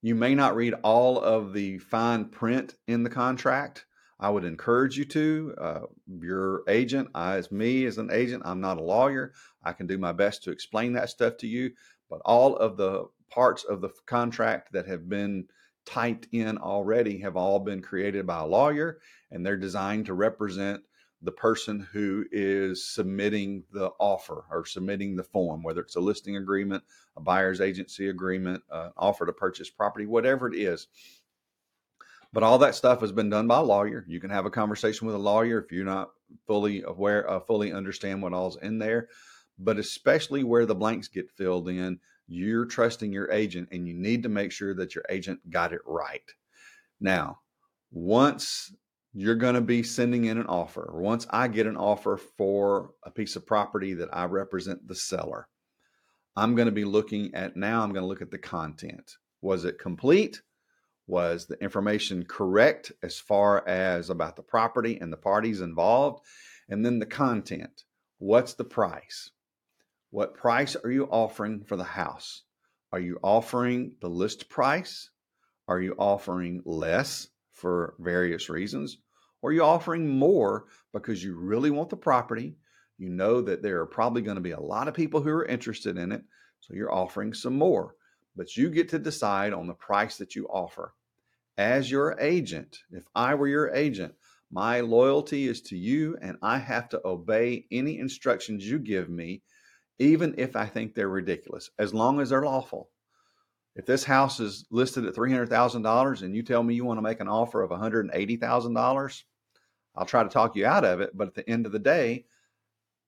you 0.02 0.14
may 0.14 0.34
not 0.34 0.56
read 0.56 0.74
all 0.82 1.20
of 1.20 1.52
the 1.52 1.78
fine 1.78 2.26
print 2.26 2.74
in 2.86 3.02
the 3.02 3.10
contract. 3.10 3.86
I 4.20 4.30
would 4.30 4.44
encourage 4.44 4.96
you 4.96 5.04
to 5.06 5.54
uh, 5.60 5.80
your 6.20 6.62
agent 6.68 7.08
I, 7.14 7.36
as 7.36 7.52
me 7.52 7.84
as 7.86 7.98
an 7.98 8.10
agent 8.12 8.42
i'm 8.44 8.60
not 8.60 8.78
a 8.78 8.82
lawyer. 8.82 9.32
I 9.62 9.72
can 9.72 9.86
do 9.86 9.98
my 9.98 10.12
best 10.12 10.42
to 10.44 10.50
explain 10.50 10.92
that 10.94 11.10
stuff 11.10 11.36
to 11.38 11.46
you 11.46 11.70
but 12.10 12.20
all 12.24 12.56
of 12.56 12.76
the 12.76 13.06
parts 13.30 13.64
of 13.64 13.80
the 13.80 13.90
contract 14.06 14.72
that 14.72 14.86
have 14.86 15.08
been 15.08 15.46
typed 15.84 16.26
in 16.32 16.58
already 16.58 17.18
have 17.18 17.36
all 17.36 17.58
been 17.58 17.80
created 17.80 18.26
by 18.26 18.40
a 18.40 18.46
lawyer 18.46 18.98
and 19.30 19.44
they're 19.44 19.56
designed 19.56 20.06
to 20.06 20.14
represent 20.14 20.82
the 21.22 21.32
person 21.32 21.80
who 21.92 22.24
is 22.30 22.86
submitting 22.86 23.64
the 23.72 23.90
offer 23.98 24.44
or 24.50 24.64
submitting 24.64 25.16
the 25.16 25.24
form, 25.24 25.62
whether 25.62 25.80
it's 25.80 25.96
a 25.96 26.00
listing 26.00 26.36
agreement, 26.36 26.82
a 27.16 27.20
buyer's 27.20 27.60
agency 27.60 28.08
agreement, 28.08 28.62
uh, 28.70 28.90
offer 28.96 29.26
to 29.26 29.32
purchase 29.32 29.68
property, 29.68 30.06
whatever 30.06 30.48
it 30.52 30.56
is. 30.56 30.86
But 32.32 32.42
all 32.42 32.58
that 32.58 32.74
stuff 32.74 33.00
has 33.00 33.10
been 33.10 33.30
done 33.30 33.48
by 33.48 33.58
a 33.58 33.62
lawyer. 33.62 34.04
You 34.06 34.20
can 34.20 34.30
have 34.30 34.46
a 34.46 34.50
conversation 34.50 35.06
with 35.06 35.16
a 35.16 35.18
lawyer 35.18 35.58
if 35.58 35.72
you're 35.72 35.84
not 35.84 36.10
fully 36.46 36.82
aware, 36.82 37.28
uh, 37.28 37.40
fully 37.40 37.72
understand 37.72 38.22
what 38.22 38.34
all's 38.34 38.58
in 38.58 38.78
there. 38.78 39.08
But 39.58 39.78
especially 39.78 40.44
where 40.44 40.66
the 40.66 40.74
blanks 40.74 41.08
get 41.08 41.30
filled 41.30 41.68
in, 41.68 41.98
you're 42.28 42.66
trusting 42.66 43.12
your 43.12 43.32
agent 43.32 43.70
and 43.72 43.88
you 43.88 43.94
need 43.94 44.22
to 44.22 44.28
make 44.28 44.52
sure 44.52 44.74
that 44.74 44.94
your 44.94 45.04
agent 45.08 45.40
got 45.50 45.72
it 45.72 45.80
right. 45.86 46.30
Now, 47.00 47.40
once 47.90 48.72
you're 49.20 49.34
going 49.34 49.56
to 49.56 49.60
be 49.60 49.82
sending 49.82 50.26
in 50.26 50.38
an 50.38 50.46
offer. 50.46 50.92
Once 50.94 51.26
I 51.30 51.48
get 51.48 51.66
an 51.66 51.76
offer 51.76 52.16
for 52.16 52.90
a 53.02 53.10
piece 53.10 53.34
of 53.34 53.44
property 53.44 53.92
that 53.94 54.10
I 54.12 54.26
represent 54.26 54.86
the 54.86 54.94
seller, 54.94 55.48
I'm 56.36 56.54
going 56.54 56.66
to 56.66 56.72
be 56.72 56.84
looking 56.84 57.34
at 57.34 57.56
now, 57.56 57.82
I'm 57.82 57.92
going 57.92 58.04
to 58.04 58.08
look 58.08 58.22
at 58.22 58.30
the 58.30 58.38
content. 58.38 59.16
Was 59.42 59.64
it 59.64 59.80
complete? 59.80 60.40
Was 61.08 61.46
the 61.46 61.60
information 61.60 62.26
correct 62.26 62.92
as 63.02 63.18
far 63.18 63.66
as 63.66 64.08
about 64.08 64.36
the 64.36 64.42
property 64.44 64.98
and 65.00 65.12
the 65.12 65.16
parties 65.16 65.62
involved? 65.62 66.24
And 66.68 66.86
then 66.86 67.00
the 67.00 67.06
content. 67.06 67.82
What's 68.18 68.54
the 68.54 68.64
price? 68.64 69.32
What 70.10 70.34
price 70.34 70.76
are 70.76 70.92
you 70.92 71.06
offering 71.06 71.64
for 71.64 71.74
the 71.74 71.82
house? 71.82 72.44
Are 72.92 73.00
you 73.00 73.18
offering 73.20 73.96
the 74.00 74.10
list 74.10 74.48
price? 74.48 75.10
Are 75.66 75.80
you 75.80 75.96
offering 75.98 76.62
less 76.64 77.26
for 77.50 77.94
various 77.98 78.48
reasons? 78.48 78.98
Or 79.42 79.52
you 79.52 79.62
offering 79.62 80.08
more 80.08 80.66
because 80.92 81.22
you 81.22 81.36
really 81.36 81.70
want 81.70 81.90
the 81.90 81.96
property? 81.96 82.56
You 82.98 83.08
know 83.08 83.40
that 83.42 83.62
there 83.62 83.80
are 83.80 83.86
probably 83.86 84.22
going 84.22 84.36
to 84.36 84.40
be 84.40 84.50
a 84.50 84.60
lot 84.60 84.88
of 84.88 84.94
people 84.94 85.20
who 85.20 85.30
are 85.30 85.44
interested 85.44 85.96
in 85.96 86.10
it. 86.12 86.22
So 86.60 86.74
you're 86.74 86.92
offering 86.92 87.32
some 87.32 87.56
more. 87.56 87.94
But 88.36 88.56
you 88.56 88.70
get 88.70 88.88
to 88.90 88.98
decide 88.98 89.52
on 89.52 89.66
the 89.66 89.74
price 89.74 90.16
that 90.16 90.34
you 90.34 90.46
offer. 90.46 90.94
As 91.56 91.90
your 91.90 92.18
agent, 92.20 92.78
if 92.90 93.04
I 93.14 93.34
were 93.34 93.48
your 93.48 93.74
agent, 93.74 94.14
my 94.50 94.80
loyalty 94.80 95.46
is 95.46 95.60
to 95.62 95.76
you 95.76 96.16
and 96.22 96.38
I 96.40 96.58
have 96.58 96.88
to 96.90 97.00
obey 97.04 97.66
any 97.70 97.98
instructions 97.98 98.68
you 98.68 98.78
give 98.78 99.08
me, 99.08 99.42
even 99.98 100.34
if 100.38 100.56
I 100.56 100.66
think 100.66 100.94
they're 100.94 101.08
ridiculous, 101.08 101.70
as 101.78 101.92
long 101.92 102.20
as 102.20 102.30
they're 102.30 102.42
lawful. 102.42 102.90
If 103.78 103.86
this 103.86 104.02
house 104.02 104.40
is 104.40 104.66
listed 104.72 105.04
at 105.06 105.14
$300,000 105.14 106.22
and 106.22 106.34
you 106.34 106.42
tell 106.42 106.64
me 106.64 106.74
you 106.74 106.84
want 106.84 106.98
to 106.98 107.02
make 107.02 107.20
an 107.20 107.28
offer 107.28 107.62
of 107.62 107.70
$180,000, 107.70 109.22
I'll 109.94 110.04
try 110.04 110.24
to 110.24 110.28
talk 110.28 110.56
you 110.56 110.66
out 110.66 110.84
of 110.84 111.00
it. 111.00 111.16
But 111.16 111.28
at 111.28 111.34
the 111.34 111.48
end 111.48 111.64
of 111.64 111.70
the 111.70 111.78
day, 111.78 112.26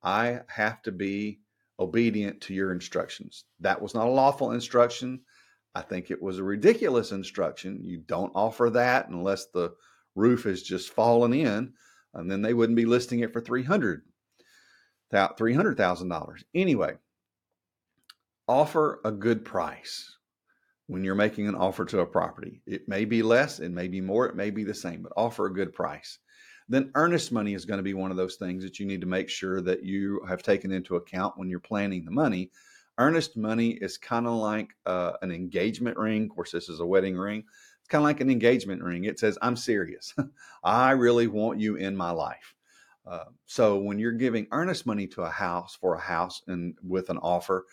I 0.00 0.42
have 0.46 0.80
to 0.82 0.92
be 0.92 1.40
obedient 1.80 2.40
to 2.42 2.54
your 2.54 2.70
instructions. 2.70 3.46
That 3.58 3.82
was 3.82 3.94
not 3.94 4.06
a 4.06 4.10
lawful 4.10 4.52
instruction. 4.52 5.22
I 5.74 5.80
think 5.82 6.08
it 6.08 6.22
was 6.22 6.38
a 6.38 6.44
ridiculous 6.44 7.10
instruction. 7.10 7.84
You 7.84 7.98
don't 7.98 8.32
offer 8.36 8.70
that 8.70 9.08
unless 9.08 9.46
the 9.46 9.72
roof 10.14 10.44
has 10.44 10.62
just 10.62 10.90
fallen 10.90 11.32
in, 11.32 11.72
and 12.14 12.30
then 12.30 12.42
they 12.42 12.54
wouldn't 12.54 12.76
be 12.76 12.86
listing 12.86 13.20
it 13.20 13.32
for 13.32 13.40
three 13.40 13.64
hundred 13.64 14.02
three 15.36 15.54
hundred 15.54 15.76
thousand 15.76 16.08
dollars. 16.10 16.44
Anyway, 16.54 16.96
offer 18.46 19.00
a 19.04 19.10
good 19.10 19.44
price 19.44 20.16
when 20.90 21.04
you're 21.04 21.14
making 21.14 21.46
an 21.46 21.54
offer 21.54 21.84
to 21.84 22.00
a 22.00 22.06
property. 22.06 22.60
It 22.66 22.88
may 22.88 23.04
be 23.04 23.22
less, 23.22 23.60
it 23.60 23.70
may 23.70 23.86
be 23.86 24.00
more, 24.00 24.26
it 24.26 24.34
may 24.34 24.50
be 24.50 24.64
the 24.64 24.74
same, 24.74 25.02
but 25.02 25.12
offer 25.16 25.46
a 25.46 25.54
good 25.54 25.72
price. 25.72 26.18
Then 26.68 26.90
earnest 26.96 27.30
money 27.30 27.54
is 27.54 27.64
going 27.64 27.78
to 27.78 27.84
be 27.84 27.94
one 27.94 28.10
of 28.10 28.16
those 28.16 28.34
things 28.34 28.64
that 28.64 28.80
you 28.80 28.86
need 28.86 29.00
to 29.02 29.06
make 29.06 29.28
sure 29.28 29.60
that 29.60 29.84
you 29.84 30.20
have 30.28 30.42
taken 30.42 30.72
into 30.72 30.96
account 30.96 31.34
when 31.36 31.48
you're 31.48 31.60
planning 31.60 32.04
the 32.04 32.10
money. 32.10 32.50
Earnest 32.98 33.36
money 33.36 33.70
is 33.70 33.98
kind 33.98 34.26
of 34.26 34.32
like 34.32 34.70
uh, 34.84 35.12
an 35.22 35.30
engagement 35.30 35.96
ring. 35.96 36.24
Of 36.24 36.30
course, 36.30 36.50
this 36.50 36.68
is 36.68 36.80
a 36.80 36.86
wedding 36.86 37.16
ring. 37.16 37.44
It's 37.78 37.88
kind 37.88 38.02
of 38.02 38.06
like 38.06 38.20
an 38.20 38.30
engagement 38.30 38.82
ring. 38.82 39.04
It 39.04 39.20
says, 39.20 39.38
I'm 39.40 39.56
serious. 39.56 40.12
I 40.64 40.90
really 40.90 41.28
want 41.28 41.60
you 41.60 41.76
in 41.76 41.96
my 41.96 42.10
life. 42.10 42.56
Uh, 43.06 43.26
so 43.46 43.78
when 43.78 44.00
you're 44.00 44.10
giving 44.10 44.48
earnest 44.50 44.86
money 44.86 45.06
to 45.06 45.22
a 45.22 45.30
house 45.30 45.78
for 45.80 45.94
a 45.94 46.00
house 46.00 46.42
and 46.48 46.74
with 46.82 47.10
an 47.10 47.18
offer, 47.18 47.66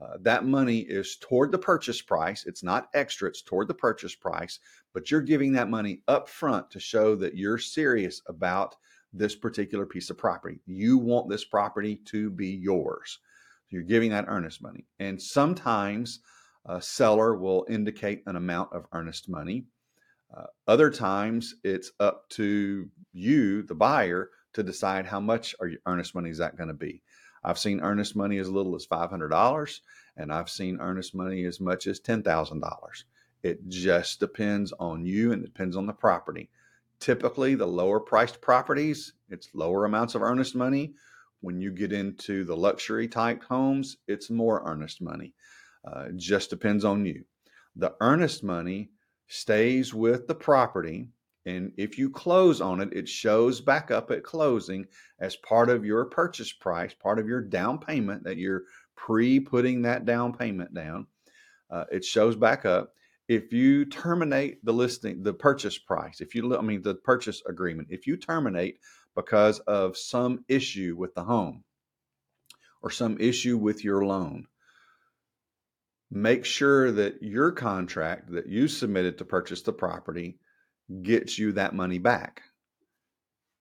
uh, 0.00 0.16
that 0.20 0.46
money 0.46 0.78
is 0.80 1.16
toward 1.20 1.52
the 1.52 1.58
purchase 1.58 2.00
price. 2.00 2.46
It's 2.46 2.62
not 2.62 2.88
extra, 2.94 3.28
it's 3.28 3.42
toward 3.42 3.68
the 3.68 3.74
purchase 3.74 4.14
price, 4.14 4.58
but 4.94 5.10
you're 5.10 5.20
giving 5.20 5.52
that 5.52 5.68
money 5.68 6.02
up 6.08 6.28
front 6.28 6.70
to 6.70 6.80
show 6.80 7.14
that 7.16 7.36
you're 7.36 7.58
serious 7.58 8.22
about 8.26 8.76
this 9.12 9.34
particular 9.34 9.84
piece 9.84 10.08
of 10.10 10.16
property. 10.16 10.60
You 10.66 10.96
want 10.96 11.28
this 11.28 11.44
property 11.44 11.96
to 12.06 12.30
be 12.30 12.48
yours. 12.48 13.18
You're 13.68 13.82
giving 13.82 14.10
that 14.10 14.26
earnest 14.28 14.62
money. 14.62 14.86
And 14.98 15.20
sometimes 15.20 16.20
a 16.66 16.80
seller 16.80 17.36
will 17.36 17.66
indicate 17.68 18.22
an 18.26 18.36
amount 18.36 18.72
of 18.72 18.86
earnest 18.92 19.28
money. 19.28 19.66
Uh, 20.34 20.44
other 20.68 20.90
times 20.90 21.56
it's 21.64 21.92
up 22.00 22.28
to 22.30 22.88
you, 23.12 23.62
the 23.64 23.74
buyer, 23.74 24.30
to 24.52 24.62
decide 24.62 25.06
how 25.06 25.20
much 25.20 25.54
are 25.60 25.66
your 25.66 25.80
earnest 25.86 26.14
money 26.14 26.30
is 26.30 26.38
that 26.38 26.56
going 26.56 26.68
to 26.68 26.74
be. 26.74 27.02
I've 27.42 27.58
seen 27.58 27.80
earnest 27.80 28.14
money 28.16 28.38
as 28.38 28.50
little 28.50 28.74
as 28.74 28.86
$500, 28.86 29.80
and 30.16 30.32
I've 30.32 30.50
seen 30.50 30.80
earnest 30.80 31.14
money 31.14 31.44
as 31.44 31.60
much 31.60 31.86
as 31.86 32.00
$10,000. 32.00 33.04
It 33.42 33.68
just 33.68 34.20
depends 34.20 34.72
on 34.78 35.06
you 35.06 35.32
and 35.32 35.42
it 35.42 35.46
depends 35.46 35.76
on 35.76 35.86
the 35.86 35.92
property. 35.92 36.50
Typically, 36.98 37.54
the 37.54 37.66
lower 37.66 37.98
priced 37.98 38.42
properties, 38.42 39.14
it's 39.30 39.48
lower 39.54 39.86
amounts 39.86 40.14
of 40.14 40.22
earnest 40.22 40.54
money. 40.54 40.94
When 41.40 41.58
you 41.58 41.70
get 41.70 41.92
into 41.92 42.44
the 42.44 42.56
luxury 42.56 43.08
type 43.08 43.42
homes, 43.44 43.96
it's 44.06 44.28
more 44.28 44.62
earnest 44.66 45.00
money. 45.00 45.34
Uh, 45.82 46.08
it 46.08 46.18
just 46.18 46.50
depends 46.50 46.84
on 46.84 47.06
you. 47.06 47.24
The 47.76 47.94
earnest 48.02 48.44
money 48.44 48.90
stays 49.28 49.94
with 49.94 50.26
the 50.26 50.34
property. 50.34 51.08
And 51.46 51.72
if 51.76 51.98
you 51.98 52.10
close 52.10 52.60
on 52.60 52.80
it, 52.80 52.92
it 52.92 53.08
shows 53.08 53.60
back 53.60 53.90
up 53.90 54.10
at 54.10 54.22
closing 54.22 54.86
as 55.18 55.36
part 55.36 55.70
of 55.70 55.84
your 55.84 56.04
purchase 56.04 56.52
price, 56.52 56.92
part 56.92 57.18
of 57.18 57.26
your 57.26 57.40
down 57.40 57.78
payment 57.78 58.24
that 58.24 58.36
you're 58.36 58.64
pre 58.96 59.40
putting 59.40 59.82
that 59.82 60.04
down 60.04 60.34
payment 60.34 60.74
down. 60.74 61.06
Uh, 61.70 61.84
it 61.90 62.04
shows 62.04 62.36
back 62.36 62.66
up 62.66 62.92
if 63.28 63.52
you 63.52 63.84
terminate 63.84 64.62
the 64.64 64.72
listing, 64.72 65.22
the 65.22 65.32
purchase 65.32 65.78
price, 65.78 66.20
if 66.20 66.34
you, 66.34 66.58
I 66.58 66.62
mean, 66.62 66.82
the 66.82 66.96
purchase 66.96 67.42
agreement, 67.46 67.86
if 67.90 68.04
you 68.06 68.16
terminate 68.16 68.80
because 69.14 69.60
of 69.60 69.96
some 69.96 70.44
issue 70.48 70.96
with 70.98 71.14
the 71.14 71.22
home 71.22 71.62
or 72.82 72.90
some 72.90 73.16
issue 73.20 73.56
with 73.56 73.84
your 73.84 74.04
loan, 74.04 74.46
make 76.10 76.44
sure 76.44 76.90
that 76.90 77.22
your 77.22 77.52
contract 77.52 78.32
that 78.32 78.48
you 78.48 78.66
submitted 78.66 79.16
to 79.18 79.24
purchase 79.24 79.62
the 79.62 79.72
property 79.72 80.38
gets 81.02 81.38
you 81.38 81.52
that 81.52 81.74
money 81.74 81.98
back. 81.98 82.42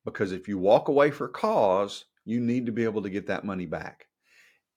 Because 0.06 0.32
if 0.32 0.48
you 0.48 0.58
walk 0.58 0.88
away 0.88 1.12
for 1.12 1.28
cause, 1.28 2.06
you 2.26 2.40
need 2.40 2.66
to 2.66 2.72
be 2.72 2.84
able 2.84 3.04
to 3.04 3.10
get 3.10 3.28
that 3.28 3.44
money 3.44 3.66
back. 3.66 4.08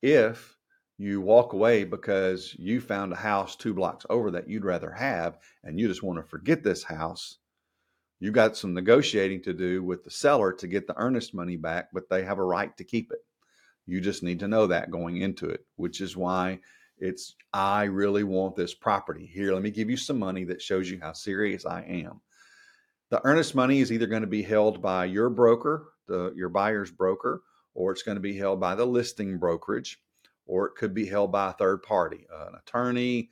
If 0.02 0.56
you 0.98 1.20
walk 1.20 1.52
away 1.52 1.84
because 1.84 2.54
you 2.58 2.80
found 2.80 3.12
a 3.12 3.16
house 3.16 3.56
two 3.56 3.74
blocks 3.74 4.06
over 4.08 4.30
that 4.30 4.48
you'd 4.48 4.64
rather 4.64 4.90
have 4.92 5.38
and 5.64 5.80
you 5.80 5.88
just 5.88 6.02
want 6.02 6.18
to 6.18 6.22
forget 6.22 6.62
this 6.62 6.84
house 6.84 7.38
you 8.20 8.30
got 8.30 8.56
some 8.56 8.72
negotiating 8.72 9.42
to 9.42 9.52
do 9.52 9.82
with 9.82 10.04
the 10.04 10.10
seller 10.10 10.52
to 10.52 10.68
get 10.68 10.86
the 10.86 10.96
earnest 10.96 11.34
money 11.34 11.56
back 11.56 11.88
but 11.92 12.08
they 12.08 12.22
have 12.22 12.38
a 12.38 12.44
right 12.44 12.76
to 12.76 12.84
keep 12.84 13.10
it 13.10 13.18
you 13.86 14.00
just 14.00 14.22
need 14.22 14.38
to 14.38 14.46
know 14.46 14.66
that 14.66 14.92
going 14.92 15.16
into 15.16 15.48
it 15.48 15.64
which 15.76 16.00
is 16.00 16.16
why 16.16 16.58
it's 16.98 17.34
i 17.52 17.82
really 17.84 18.22
want 18.22 18.54
this 18.54 18.74
property 18.74 19.26
here 19.26 19.52
let 19.52 19.62
me 19.62 19.70
give 19.70 19.90
you 19.90 19.96
some 19.96 20.18
money 20.18 20.44
that 20.44 20.62
shows 20.62 20.88
you 20.88 21.00
how 21.02 21.12
serious 21.12 21.66
i 21.66 21.80
am 21.82 22.20
the 23.12 23.20
earnest 23.24 23.54
money 23.54 23.80
is 23.80 23.92
either 23.92 24.06
going 24.06 24.22
to 24.22 24.26
be 24.26 24.42
held 24.42 24.82
by 24.82 25.04
your 25.04 25.28
broker 25.28 25.92
the 26.08 26.32
your 26.34 26.48
buyer's 26.48 26.90
broker 26.90 27.42
or 27.74 27.92
it's 27.92 28.02
going 28.02 28.16
to 28.16 28.20
be 28.20 28.36
held 28.36 28.58
by 28.58 28.74
the 28.74 28.84
listing 28.84 29.38
brokerage 29.38 29.98
or 30.46 30.66
it 30.66 30.74
could 30.74 30.92
be 30.94 31.06
held 31.06 31.30
by 31.30 31.50
a 31.50 31.52
third 31.52 31.82
party, 31.82 32.26
an 32.30 32.54
attorney, 32.56 33.30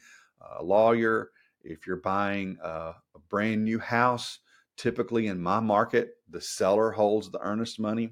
a 0.58 0.62
lawyer. 0.62 1.30
If 1.62 1.86
you're 1.86 1.96
buying 1.96 2.56
a, 2.62 2.94
a 3.14 3.18
brand 3.28 3.64
new 3.64 3.78
house, 3.78 4.38
typically 4.76 5.26
in 5.26 5.40
my 5.40 5.60
market, 5.60 6.12
the 6.28 6.40
seller 6.40 6.90
holds 6.90 7.30
the 7.30 7.40
earnest 7.40 7.80
money. 7.80 8.10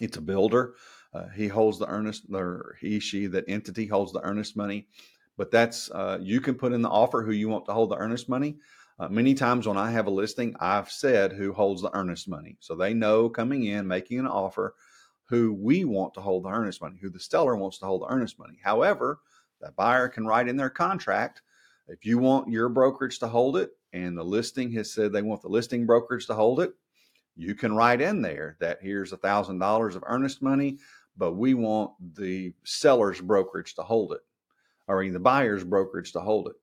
It's 0.00 0.16
a 0.16 0.22
builder. 0.22 0.74
Uh, 1.12 1.28
he 1.34 1.48
holds 1.48 1.78
the 1.78 1.88
earnest, 1.88 2.24
or 2.32 2.76
he, 2.80 3.00
she, 3.00 3.26
that 3.26 3.44
entity 3.48 3.86
holds 3.86 4.12
the 4.12 4.22
earnest 4.22 4.56
money. 4.56 4.86
But 5.36 5.50
that's, 5.50 5.90
uh, 5.90 6.18
you 6.22 6.40
can 6.40 6.54
put 6.54 6.72
in 6.72 6.80
the 6.80 6.88
offer 6.88 7.22
who 7.22 7.32
you 7.32 7.48
want 7.48 7.66
to 7.66 7.72
hold 7.72 7.90
the 7.90 7.96
earnest 7.96 8.28
money. 8.28 8.56
Uh, 8.98 9.08
many 9.08 9.34
times 9.34 9.66
when 9.66 9.76
I 9.76 9.90
have 9.90 10.06
a 10.06 10.10
listing, 10.10 10.54
I've 10.60 10.90
said 10.90 11.32
who 11.32 11.52
holds 11.52 11.82
the 11.82 11.94
earnest 11.94 12.28
money. 12.28 12.56
So 12.60 12.74
they 12.74 12.94
know 12.94 13.28
coming 13.28 13.64
in, 13.64 13.88
making 13.88 14.18
an 14.18 14.26
offer, 14.26 14.74
who 15.28 15.52
we 15.52 15.84
want 15.84 16.14
to 16.14 16.20
hold 16.20 16.44
the 16.44 16.50
earnest 16.50 16.82
money, 16.82 16.98
who 17.00 17.08
the 17.08 17.20
seller 17.20 17.56
wants 17.56 17.78
to 17.78 17.86
hold 17.86 18.02
the 18.02 18.12
earnest 18.12 18.38
money. 18.38 18.58
However, 18.62 19.20
that 19.60 19.76
buyer 19.76 20.08
can 20.08 20.26
write 20.26 20.48
in 20.48 20.56
their 20.56 20.70
contract 20.70 21.42
if 21.88 22.06
you 22.06 22.18
want 22.18 22.48
your 22.48 22.68
brokerage 22.68 23.18
to 23.18 23.28
hold 23.28 23.56
it 23.56 23.70
and 23.92 24.16
the 24.16 24.24
listing 24.24 24.72
has 24.72 24.92
said 24.92 25.12
they 25.12 25.22
want 25.22 25.42
the 25.42 25.48
listing 25.48 25.84
brokerage 25.84 26.26
to 26.26 26.34
hold 26.34 26.60
it, 26.60 26.72
you 27.36 27.54
can 27.54 27.74
write 27.74 28.00
in 28.00 28.22
there 28.22 28.56
that 28.60 28.78
here's 28.80 29.12
a 29.12 29.16
thousand 29.16 29.58
dollars 29.58 29.96
of 29.96 30.04
earnest 30.06 30.42
money, 30.42 30.78
but 31.16 31.32
we 31.32 31.54
want 31.54 31.92
the 32.14 32.52
seller's 32.64 33.20
brokerage 33.20 33.74
to 33.74 33.82
hold 33.82 34.12
it, 34.12 34.20
or 34.86 35.06
the 35.06 35.18
buyer's 35.18 35.64
brokerage 35.64 36.12
to 36.12 36.20
hold 36.20 36.48
it. 36.48 36.56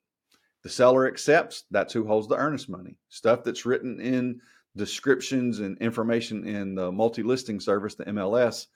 The 0.64 0.70
seller 0.70 1.08
accepts, 1.08 1.64
that's 1.72 1.94
who 1.94 2.06
holds 2.06 2.28
the 2.28 2.36
earnest 2.36 2.70
money. 2.70 2.98
Stuff 3.10 3.44
that's 3.44 3.66
written 3.66 4.00
in 4.02 4.42
descriptions 4.76 5.60
and 5.60 5.78
information 5.80 6.46
in 6.48 6.76
the 6.76 6.92
multi 6.92 7.24
listing 7.24 7.60
service, 7.60 7.96
the 7.96 8.06
MLS, 8.06 8.68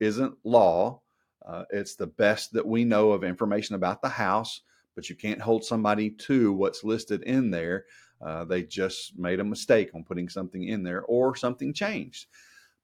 isn't 0.00 0.34
law. 0.44 1.00
Uh, 1.46 1.64
it's 1.70 1.96
the 1.96 2.06
best 2.06 2.52
that 2.52 2.66
we 2.66 2.84
know 2.84 3.10
of 3.10 3.24
information 3.24 3.74
about 3.74 4.00
the 4.02 4.08
house, 4.08 4.62
but 4.94 5.08
you 5.08 5.16
can't 5.16 5.40
hold 5.40 5.64
somebody 5.64 6.10
to 6.10 6.52
what's 6.52 6.84
listed 6.84 7.22
in 7.24 7.50
there. 7.50 7.84
Uh, 8.20 8.44
they 8.44 8.62
just 8.62 9.18
made 9.18 9.40
a 9.40 9.44
mistake 9.44 9.90
on 9.94 10.04
putting 10.04 10.28
something 10.28 10.68
in 10.68 10.84
there 10.84 11.02
or 11.02 11.34
something 11.34 11.72
changed. 11.72 12.26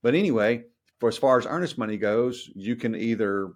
But 0.03 0.15
anyway, 0.15 0.65
for 0.99 1.09
as 1.09 1.17
far 1.17 1.38
as 1.38 1.47
earnest 1.47 1.79
money 1.79 1.97
goes, 1.97 2.50
you 2.55 2.75
can 2.75 2.97
either 2.97 3.53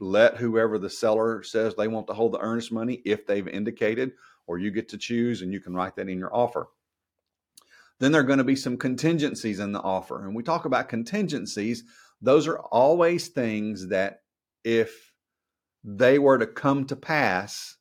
let 0.00 0.36
whoever 0.36 0.78
the 0.78 0.90
seller 0.90 1.42
says 1.42 1.74
they 1.74 1.88
want 1.88 2.06
to 2.08 2.14
hold 2.14 2.32
the 2.32 2.40
earnest 2.40 2.72
money 2.72 3.00
if 3.04 3.26
they've 3.26 3.46
indicated, 3.46 4.12
or 4.46 4.58
you 4.58 4.70
get 4.70 4.88
to 4.90 4.98
choose 4.98 5.42
and 5.42 5.52
you 5.52 5.60
can 5.60 5.74
write 5.74 5.96
that 5.96 6.08
in 6.08 6.18
your 6.18 6.34
offer. 6.34 6.68
Then 8.00 8.12
there 8.12 8.20
are 8.20 8.24
going 8.24 8.38
to 8.38 8.44
be 8.44 8.56
some 8.56 8.76
contingencies 8.76 9.60
in 9.60 9.72
the 9.72 9.80
offer. 9.80 10.24
And 10.24 10.34
we 10.34 10.42
talk 10.42 10.64
about 10.64 10.88
contingencies, 10.88 11.84
those 12.20 12.46
are 12.48 12.58
always 12.58 13.28
things 13.28 13.88
that 13.88 14.22
if 14.64 15.12
they 15.84 16.18
were 16.18 16.38
to 16.38 16.46
come 16.46 16.86
to 16.86 16.96
pass 16.96 17.76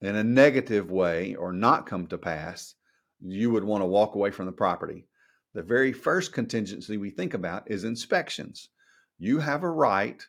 in 0.00 0.16
a 0.16 0.24
negative 0.24 0.90
way 0.90 1.34
or 1.34 1.52
not 1.52 1.86
come 1.86 2.06
to 2.08 2.18
pass, 2.18 2.74
you 3.20 3.50
would 3.50 3.64
want 3.64 3.82
to 3.82 3.86
walk 3.86 4.14
away 4.14 4.30
from 4.30 4.46
the 4.46 4.52
property. 4.52 5.06
The 5.54 5.62
very 5.62 5.92
first 5.92 6.32
contingency 6.32 6.96
we 6.96 7.10
think 7.10 7.32
about 7.32 7.70
is 7.70 7.84
inspections. 7.84 8.68
You 9.18 9.38
have 9.38 9.62
a 9.62 9.70
right, 9.70 10.22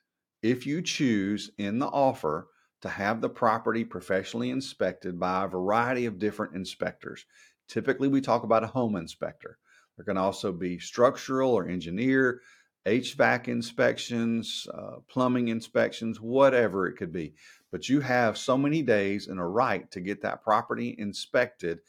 if 0.46 0.68
you 0.68 0.80
choose 0.80 1.50
in 1.58 1.80
the 1.80 1.88
offer, 1.88 2.50
to 2.82 2.90
have 2.90 3.20
the 3.20 3.30
property 3.30 3.84
professionally 3.84 4.52
inspected 4.52 5.20
by 5.20 5.44
a 5.44 5.48
variety 5.48 6.06
of 6.06 6.20
different 6.20 6.56
inspectors. 6.56 7.26
Typically, 7.68 8.08
we 8.08 8.22
talk 8.22 8.44
about 8.44 8.64
a 8.64 8.68
home 8.68 8.96
inspector. 8.96 9.58
There 9.98 10.06
can 10.06 10.18
also 10.18 10.52
be 10.52 10.78
structural 10.78 11.50
or 11.52 11.68
engineer, 11.68 12.42
HVAC 12.86 13.48
inspections, 13.48 14.68
uh, 14.72 14.98
plumbing 15.08 15.48
inspections, 15.48 16.22
whatever 16.22 16.86
it 16.86 16.96
could 16.96 17.12
be. 17.12 17.34
But 17.72 17.90
you 17.90 18.02
have 18.02 18.38
so 18.38 18.56
many 18.56 18.84
days 18.84 19.28
and 19.28 19.40
a 19.40 19.44
right 19.44 19.90
to 19.90 20.00
get 20.00 20.22
that 20.22 20.44
property 20.44 20.96
inspected 21.00 21.80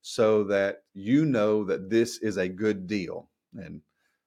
so 0.00 0.44
that 0.44 0.84
you 0.94 1.26
know 1.26 1.64
that 1.64 1.90
this 1.90 2.16
is 2.22 2.38
a 2.38 2.48
good 2.48 2.86
deal. 2.86 3.28
And 3.52 3.82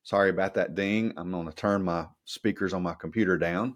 sorry 0.10 0.32
about 0.32 0.56
that 0.56 0.74
ding. 0.74 1.14
I'm 1.18 1.30
going 1.30 1.46
to 1.46 1.54
turn 1.54 1.84
my 1.84 2.08
speakers 2.26 2.74
on 2.74 2.82
my 2.82 2.96
computer 2.96 3.38
down. 3.38 3.76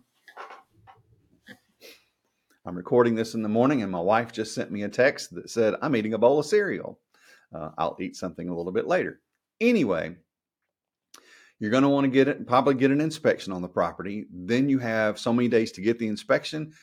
I'm 2.66 2.76
recording 2.76 3.14
this 3.14 3.36
in 3.36 3.44
the 3.44 3.50
morning, 3.50 3.84
and 3.84 3.92
my 3.92 4.00
wife 4.00 4.32
just 4.32 4.56
sent 4.56 4.72
me 4.72 4.82
a 4.82 4.90
text 4.90 5.36
that 5.36 5.52
said, 5.52 5.76
I'm 5.80 5.96
eating 5.96 6.16
a 6.16 6.18
bowl 6.18 6.40
of 6.40 6.48
cereal. 6.48 7.00
Uh, 7.54 7.70
I'll 7.78 7.98
eat 8.00 8.16
something 8.16 8.50
a 8.50 8.56
little 8.56 8.72
bit 8.72 8.88
later. 8.88 9.22
Anyway, 9.62 10.16
you're 11.60 11.70
going 11.70 11.84
to 11.84 11.90
want 11.90 12.06
to 12.06 12.10
get 12.10 12.28
it, 12.28 12.48
probably 12.48 12.74
get 12.74 12.90
an 12.90 13.02
inspection 13.02 13.54
on 13.54 13.62
the 13.62 13.68
property. 13.68 14.26
Then 14.34 14.70
you 14.70 14.80
have 14.80 15.20
so 15.20 15.34
many 15.34 15.50
days 15.50 15.72
to 15.74 15.82
get 15.82 16.00
the 16.00 16.08
inspection. 16.08 16.74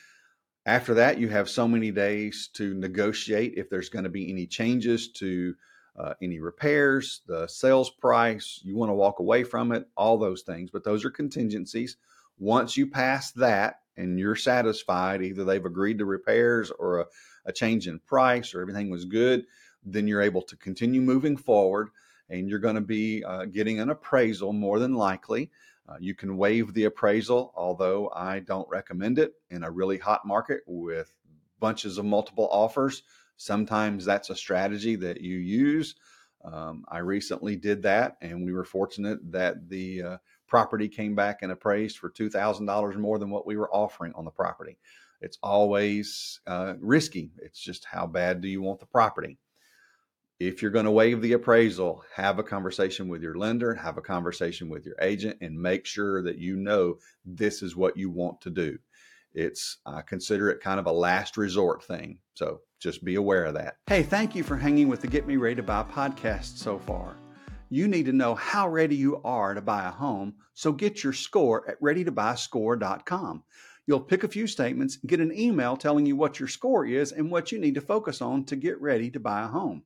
After 0.65 0.93
that, 0.93 1.19
you 1.19 1.27
have 1.27 1.49
so 1.49 1.67
many 1.67 1.91
days 1.91 2.51
to 2.53 2.73
negotiate 2.73 3.55
if 3.57 3.69
there's 3.69 3.89
going 3.89 4.05
to 4.05 4.09
be 4.09 4.29
any 4.31 4.47
changes 4.47 5.11
to 5.13 5.55
uh, 5.97 6.13
any 6.21 6.39
repairs, 6.39 7.21
the 7.27 7.47
sales 7.47 7.89
price, 7.89 8.61
you 8.63 8.75
want 8.75 8.89
to 8.89 8.95
walk 8.95 9.19
away 9.19 9.43
from 9.43 9.71
it, 9.71 9.87
all 9.97 10.17
those 10.17 10.41
things. 10.41 10.69
But 10.71 10.83
those 10.83 11.03
are 11.03 11.11
contingencies. 11.11 11.97
Once 12.39 12.77
you 12.77 12.87
pass 12.87 13.31
that 13.33 13.81
and 13.97 14.17
you're 14.17 14.35
satisfied, 14.35 15.21
either 15.21 15.43
they've 15.43 15.65
agreed 15.65 15.99
to 15.99 16.05
repairs 16.05 16.71
or 16.71 17.01
a, 17.01 17.05
a 17.45 17.51
change 17.51 17.87
in 17.87 17.99
price 17.99 18.53
or 18.53 18.61
everything 18.61 18.89
was 18.89 19.05
good, 19.05 19.45
then 19.83 20.07
you're 20.07 20.21
able 20.21 20.41
to 20.43 20.55
continue 20.55 21.01
moving 21.01 21.37
forward 21.37 21.89
and 22.29 22.49
you're 22.49 22.59
going 22.59 22.75
to 22.75 22.81
be 22.81 23.23
uh, 23.23 23.45
getting 23.45 23.79
an 23.79 23.89
appraisal 23.89 24.53
more 24.53 24.79
than 24.79 24.95
likely. 24.95 25.51
Uh, 25.87 25.97
you 25.99 26.15
can 26.15 26.37
waive 26.37 26.73
the 26.73 26.85
appraisal, 26.85 27.51
although 27.55 28.09
I 28.15 28.39
don't 28.39 28.69
recommend 28.69 29.19
it 29.19 29.33
in 29.49 29.63
a 29.63 29.71
really 29.71 29.97
hot 29.97 30.25
market 30.25 30.61
with 30.65 31.11
bunches 31.59 31.97
of 31.97 32.05
multiple 32.05 32.47
offers. 32.49 33.03
Sometimes 33.37 34.05
that's 34.05 34.29
a 34.29 34.35
strategy 34.35 34.95
that 34.97 35.21
you 35.21 35.37
use. 35.37 35.95
Um, 36.43 36.85
I 36.89 36.99
recently 36.99 37.55
did 37.55 37.83
that, 37.83 38.17
and 38.21 38.43
we 38.43 38.53
were 38.53 38.65
fortunate 38.65 39.19
that 39.31 39.69
the 39.69 40.01
uh, 40.01 40.17
property 40.47 40.87
came 40.87 41.15
back 41.15 41.39
and 41.41 41.51
appraised 41.51 41.97
for 41.97 42.09
$2,000 42.09 42.95
more 42.97 43.19
than 43.19 43.29
what 43.29 43.45
we 43.45 43.57
were 43.57 43.73
offering 43.73 44.13
on 44.15 44.25
the 44.25 44.31
property. 44.31 44.77
It's 45.21 45.37
always 45.43 46.39
uh, 46.47 46.73
risky. 46.79 47.31
It's 47.37 47.59
just 47.59 47.85
how 47.85 48.07
bad 48.07 48.41
do 48.41 48.47
you 48.47 48.61
want 48.61 48.79
the 48.79 48.87
property? 48.87 49.37
If 50.39 50.61
you're 50.61 50.71
going 50.71 50.85
to 50.85 50.91
waive 50.91 51.21
the 51.21 51.33
appraisal, 51.33 52.03
have 52.15 52.39
a 52.39 52.43
conversation 52.43 53.07
with 53.07 53.21
your 53.21 53.35
lender, 53.35 53.75
have 53.75 53.99
a 53.99 54.01
conversation 54.01 54.69
with 54.69 54.87
your 54.87 54.95
agent, 54.99 55.37
and 55.41 55.61
make 55.61 55.85
sure 55.85 56.23
that 56.23 56.39
you 56.39 56.55
know 56.55 56.95
this 57.23 57.61
is 57.61 57.75
what 57.75 57.95
you 57.95 58.09
want 58.09 58.41
to 58.41 58.49
do. 58.49 58.79
It's, 59.35 59.77
I 59.85 60.01
consider 60.01 60.49
it 60.49 60.59
kind 60.59 60.79
of 60.79 60.87
a 60.87 60.91
last 60.91 61.37
resort 61.37 61.83
thing. 61.83 62.17
So 62.33 62.61
just 62.81 63.05
be 63.05 63.15
aware 63.15 63.45
of 63.45 63.53
that. 63.53 63.75
Hey, 63.87 64.01
thank 64.01 64.35
you 64.35 64.43
for 64.43 64.57
hanging 64.57 64.87
with 64.87 65.01
the 65.01 65.07
Get 65.07 65.27
Me 65.27 65.37
Ready 65.37 65.55
to 65.55 65.63
Buy 65.63 65.83
podcast 65.83 66.57
so 66.57 66.79
far. 66.79 67.15
You 67.69 67.87
need 67.87 68.07
to 68.07 68.11
know 68.11 68.35
how 68.35 68.67
ready 68.67 68.95
you 68.95 69.21
are 69.23 69.53
to 69.53 69.61
buy 69.61 69.87
a 69.87 69.91
home, 69.91 70.33
so 70.55 70.73
get 70.73 71.03
your 71.03 71.13
score 71.13 71.69
at 71.69 71.79
readytobuyscore.com. 71.79 73.43
You'll 73.87 73.99
pick 73.99 74.23
a 74.23 74.27
few 74.27 74.47
statements, 74.47 74.97
get 74.97 75.19
an 75.19 75.37
email 75.37 75.77
telling 75.77 76.05
you 76.05 76.15
what 76.15 76.39
your 76.39 76.49
score 76.49 76.85
is 76.85 77.11
and 77.11 77.31
what 77.31 77.51
you 77.51 77.59
need 77.59 77.75
to 77.75 77.81
focus 77.81 78.21
on 78.21 78.45
to 78.45 78.55
get 78.55 78.81
ready 78.81 79.09
to 79.11 79.19
buy 79.19 79.43
a 79.43 79.47
home. 79.47 79.83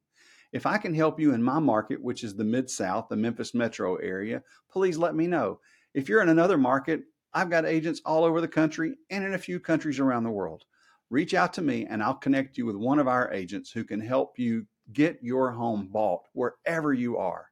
If 0.54 0.66
I 0.66 0.78
can 0.78 0.94
help 0.94 1.20
you 1.20 1.34
in 1.34 1.44
my 1.44 1.60
market, 1.60 2.02
which 2.02 2.24
is 2.24 2.36
the 2.36 2.44
Mid 2.46 2.70
South, 2.70 3.08
the 3.10 3.18
Memphis 3.18 3.54
metro 3.54 3.98
area, 3.98 4.42
please 4.72 4.98
let 4.98 5.16
me 5.16 5.28
know. 5.28 5.60
If 5.94 6.08
you're 6.08 6.22
in 6.22 6.30
another 6.30 6.58
market, 6.58 7.04
I've 7.34 7.50
got 7.50 7.66
agents 7.66 8.02
all 8.06 8.24
over 8.24 8.40
the 8.40 8.48
country 8.48 8.96
and 9.10 9.26
in 9.26 9.34
a 9.34 9.38
few 9.38 9.60
countries 9.60 10.00
around 10.00 10.24
the 10.24 10.30
world. 10.32 10.64
Reach 11.10 11.34
out 11.34 11.54
to 11.54 11.62
me 11.62 11.86
and 11.86 12.02
I'll 12.02 12.16
connect 12.16 12.58
you 12.58 12.66
with 12.66 12.76
one 12.76 13.00
of 13.00 13.08
our 13.08 13.32
agents 13.32 13.72
who 13.72 13.84
can 13.84 14.00
help 14.00 14.40
you 14.40 14.66
get 14.94 15.20
your 15.22 15.52
home 15.52 15.88
bought 15.92 16.24
wherever 16.34 16.94
you 16.94 17.18
are. 17.18 17.46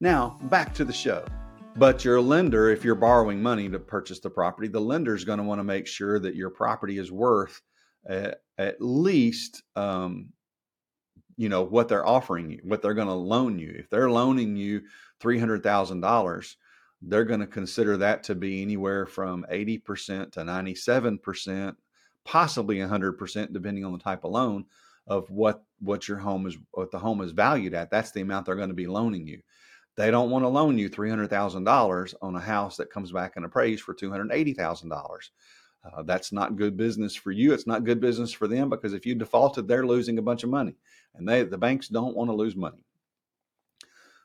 Now, 0.00 0.38
back 0.44 0.74
to 0.74 0.84
the 0.84 0.92
show. 0.92 1.24
But 1.76 2.04
your 2.04 2.20
lender, 2.20 2.70
if 2.70 2.84
you're 2.84 2.96
borrowing 2.96 3.40
money 3.40 3.68
to 3.68 3.78
purchase 3.78 4.18
the 4.18 4.30
property, 4.30 4.68
the 4.68 4.80
lender 4.80 5.14
is 5.14 5.24
going 5.24 5.38
to 5.38 5.44
want 5.44 5.60
to 5.60 5.64
make 5.64 5.86
sure 5.86 6.18
that 6.18 6.34
your 6.34 6.50
property 6.50 6.98
is 6.98 7.12
worth 7.12 7.60
uh, 8.08 8.32
at 8.56 8.80
least, 8.80 9.62
um, 9.76 10.30
you 11.36 11.48
know, 11.48 11.62
what 11.62 11.88
they're 11.88 12.06
offering 12.06 12.50
you, 12.50 12.60
what 12.64 12.82
they're 12.82 12.94
going 12.94 13.06
to 13.06 13.14
loan 13.14 13.60
you. 13.60 13.74
If 13.78 13.90
they're 13.90 14.10
loaning 14.10 14.56
you 14.56 14.82
three 15.20 15.38
hundred 15.38 15.62
thousand 15.62 16.00
dollars, 16.00 16.56
they're 17.00 17.24
going 17.24 17.40
to 17.40 17.46
consider 17.46 17.96
that 17.98 18.24
to 18.24 18.34
be 18.34 18.60
anywhere 18.60 19.06
from 19.06 19.46
eighty 19.50 19.78
percent 19.78 20.32
to 20.32 20.42
ninety-seven 20.42 21.18
percent, 21.18 21.76
possibly 22.28 22.78
hundred 22.80 23.14
percent, 23.14 23.54
depending 23.54 23.86
on 23.86 23.92
the 23.92 23.98
type 23.98 24.22
of 24.24 24.32
loan 24.32 24.66
of 25.06 25.30
what 25.30 25.64
what 25.80 26.06
your 26.06 26.18
home 26.18 26.46
is, 26.46 26.58
what 26.72 26.90
the 26.90 26.98
home 26.98 27.22
is 27.22 27.32
valued 27.32 27.72
at. 27.72 27.90
That's 27.90 28.10
the 28.10 28.20
amount 28.20 28.44
they're 28.44 28.54
going 28.54 28.68
to 28.68 28.74
be 28.74 28.86
loaning 28.86 29.26
you. 29.26 29.40
They 29.96 30.10
don't 30.10 30.30
want 30.30 30.44
to 30.44 30.48
loan 30.48 30.78
you 30.78 30.88
$300,000 30.88 32.14
on 32.22 32.36
a 32.36 32.40
house 32.40 32.76
that 32.76 32.90
comes 32.90 33.10
back 33.10 33.32
and 33.34 33.44
appraised 33.44 33.82
for 33.82 33.94
$280,000. 33.94 35.30
Uh, 35.84 36.02
that's 36.04 36.30
not 36.30 36.54
good 36.54 36.76
business 36.76 37.16
for 37.16 37.32
you. 37.32 37.52
It's 37.52 37.66
not 37.66 37.82
good 37.82 38.00
business 38.00 38.30
for 38.30 38.46
them 38.46 38.68
because 38.68 38.92
if 38.92 39.04
you 39.06 39.16
defaulted, 39.16 39.66
they're 39.66 39.86
losing 39.86 40.18
a 40.18 40.22
bunch 40.22 40.44
of 40.44 40.50
money, 40.50 40.76
and 41.14 41.26
they 41.26 41.42
the 41.44 41.58
banks 41.58 41.88
don't 41.88 42.14
want 42.14 42.28
to 42.30 42.36
lose 42.36 42.54
money. 42.54 42.84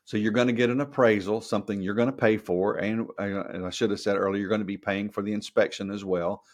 So 0.04 0.18
you're 0.18 0.32
going 0.32 0.48
to 0.48 0.52
get 0.52 0.68
an 0.68 0.82
appraisal, 0.82 1.40
something 1.40 1.80
you're 1.80 1.94
going 1.94 2.10
to 2.10 2.12
pay 2.12 2.36
for, 2.36 2.74
and, 2.74 3.08
and 3.18 3.64
I 3.64 3.70
should 3.70 3.90
have 3.90 4.00
said 4.00 4.18
earlier, 4.18 4.40
you're 4.40 4.50
going 4.50 4.60
to 4.60 4.66
be 4.66 4.76
paying 4.76 5.08
for 5.08 5.22
the 5.22 5.32
inspection 5.32 5.90
as 5.90 6.04
well. 6.04 6.44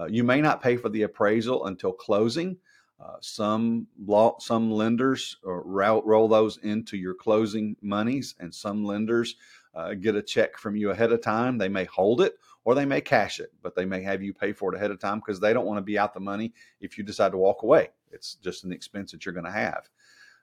Uh, 0.00 0.06
you 0.06 0.24
may 0.24 0.40
not 0.40 0.62
pay 0.62 0.76
for 0.76 0.88
the 0.88 1.02
appraisal 1.02 1.66
until 1.66 1.92
closing. 1.92 2.56
Uh, 2.98 3.16
some 3.20 3.86
law, 4.04 4.36
some 4.38 4.70
lenders 4.70 5.36
uh, 5.46 5.50
roll, 5.50 6.02
roll 6.04 6.28
those 6.28 6.58
into 6.58 6.96
your 6.96 7.14
closing 7.14 7.76
monies, 7.82 8.34
and 8.40 8.54
some 8.54 8.84
lenders 8.84 9.36
uh, 9.74 9.94
get 9.94 10.14
a 10.14 10.22
check 10.22 10.56
from 10.56 10.76
you 10.76 10.90
ahead 10.90 11.12
of 11.12 11.20
time. 11.20 11.58
They 11.58 11.68
may 11.68 11.84
hold 11.84 12.20
it 12.20 12.36
or 12.64 12.74
they 12.74 12.84
may 12.84 13.00
cash 13.00 13.40
it, 13.40 13.52
but 13.62 13.74
they 13.74 13.84
may 13.84 14.02
have 14.02 14.22
you 14.22 14.34
pay 14.34 14.52
for 14.52 14.72
it 14.72 14.76
ahead 14.76 14.90
of 14.90 15.00
time 15.00 15.18
because 15.18 15.40
they 15.40 15.52
don't 15.52 15.66
want 15.66 15.78
to 15.78 15.82
be 15.82 15.98
out 15.98 16.14
the 16.14 16.20
money 16.20 16.52
if 16.80 16.98
you 16.98 17.04
decide 17.04 17.32
to 17.32 17.38
walk 17.38 17.62
away. 17.62 17.88
It's 18.12 18.34
just 18.34 18.64
an 18.64 18.72
expense 18.72 19.12
that 19.12 19.24
you're 19.24 19.34
going 19.34 19.46
to 19.46 19.50
have. 19.50 19.88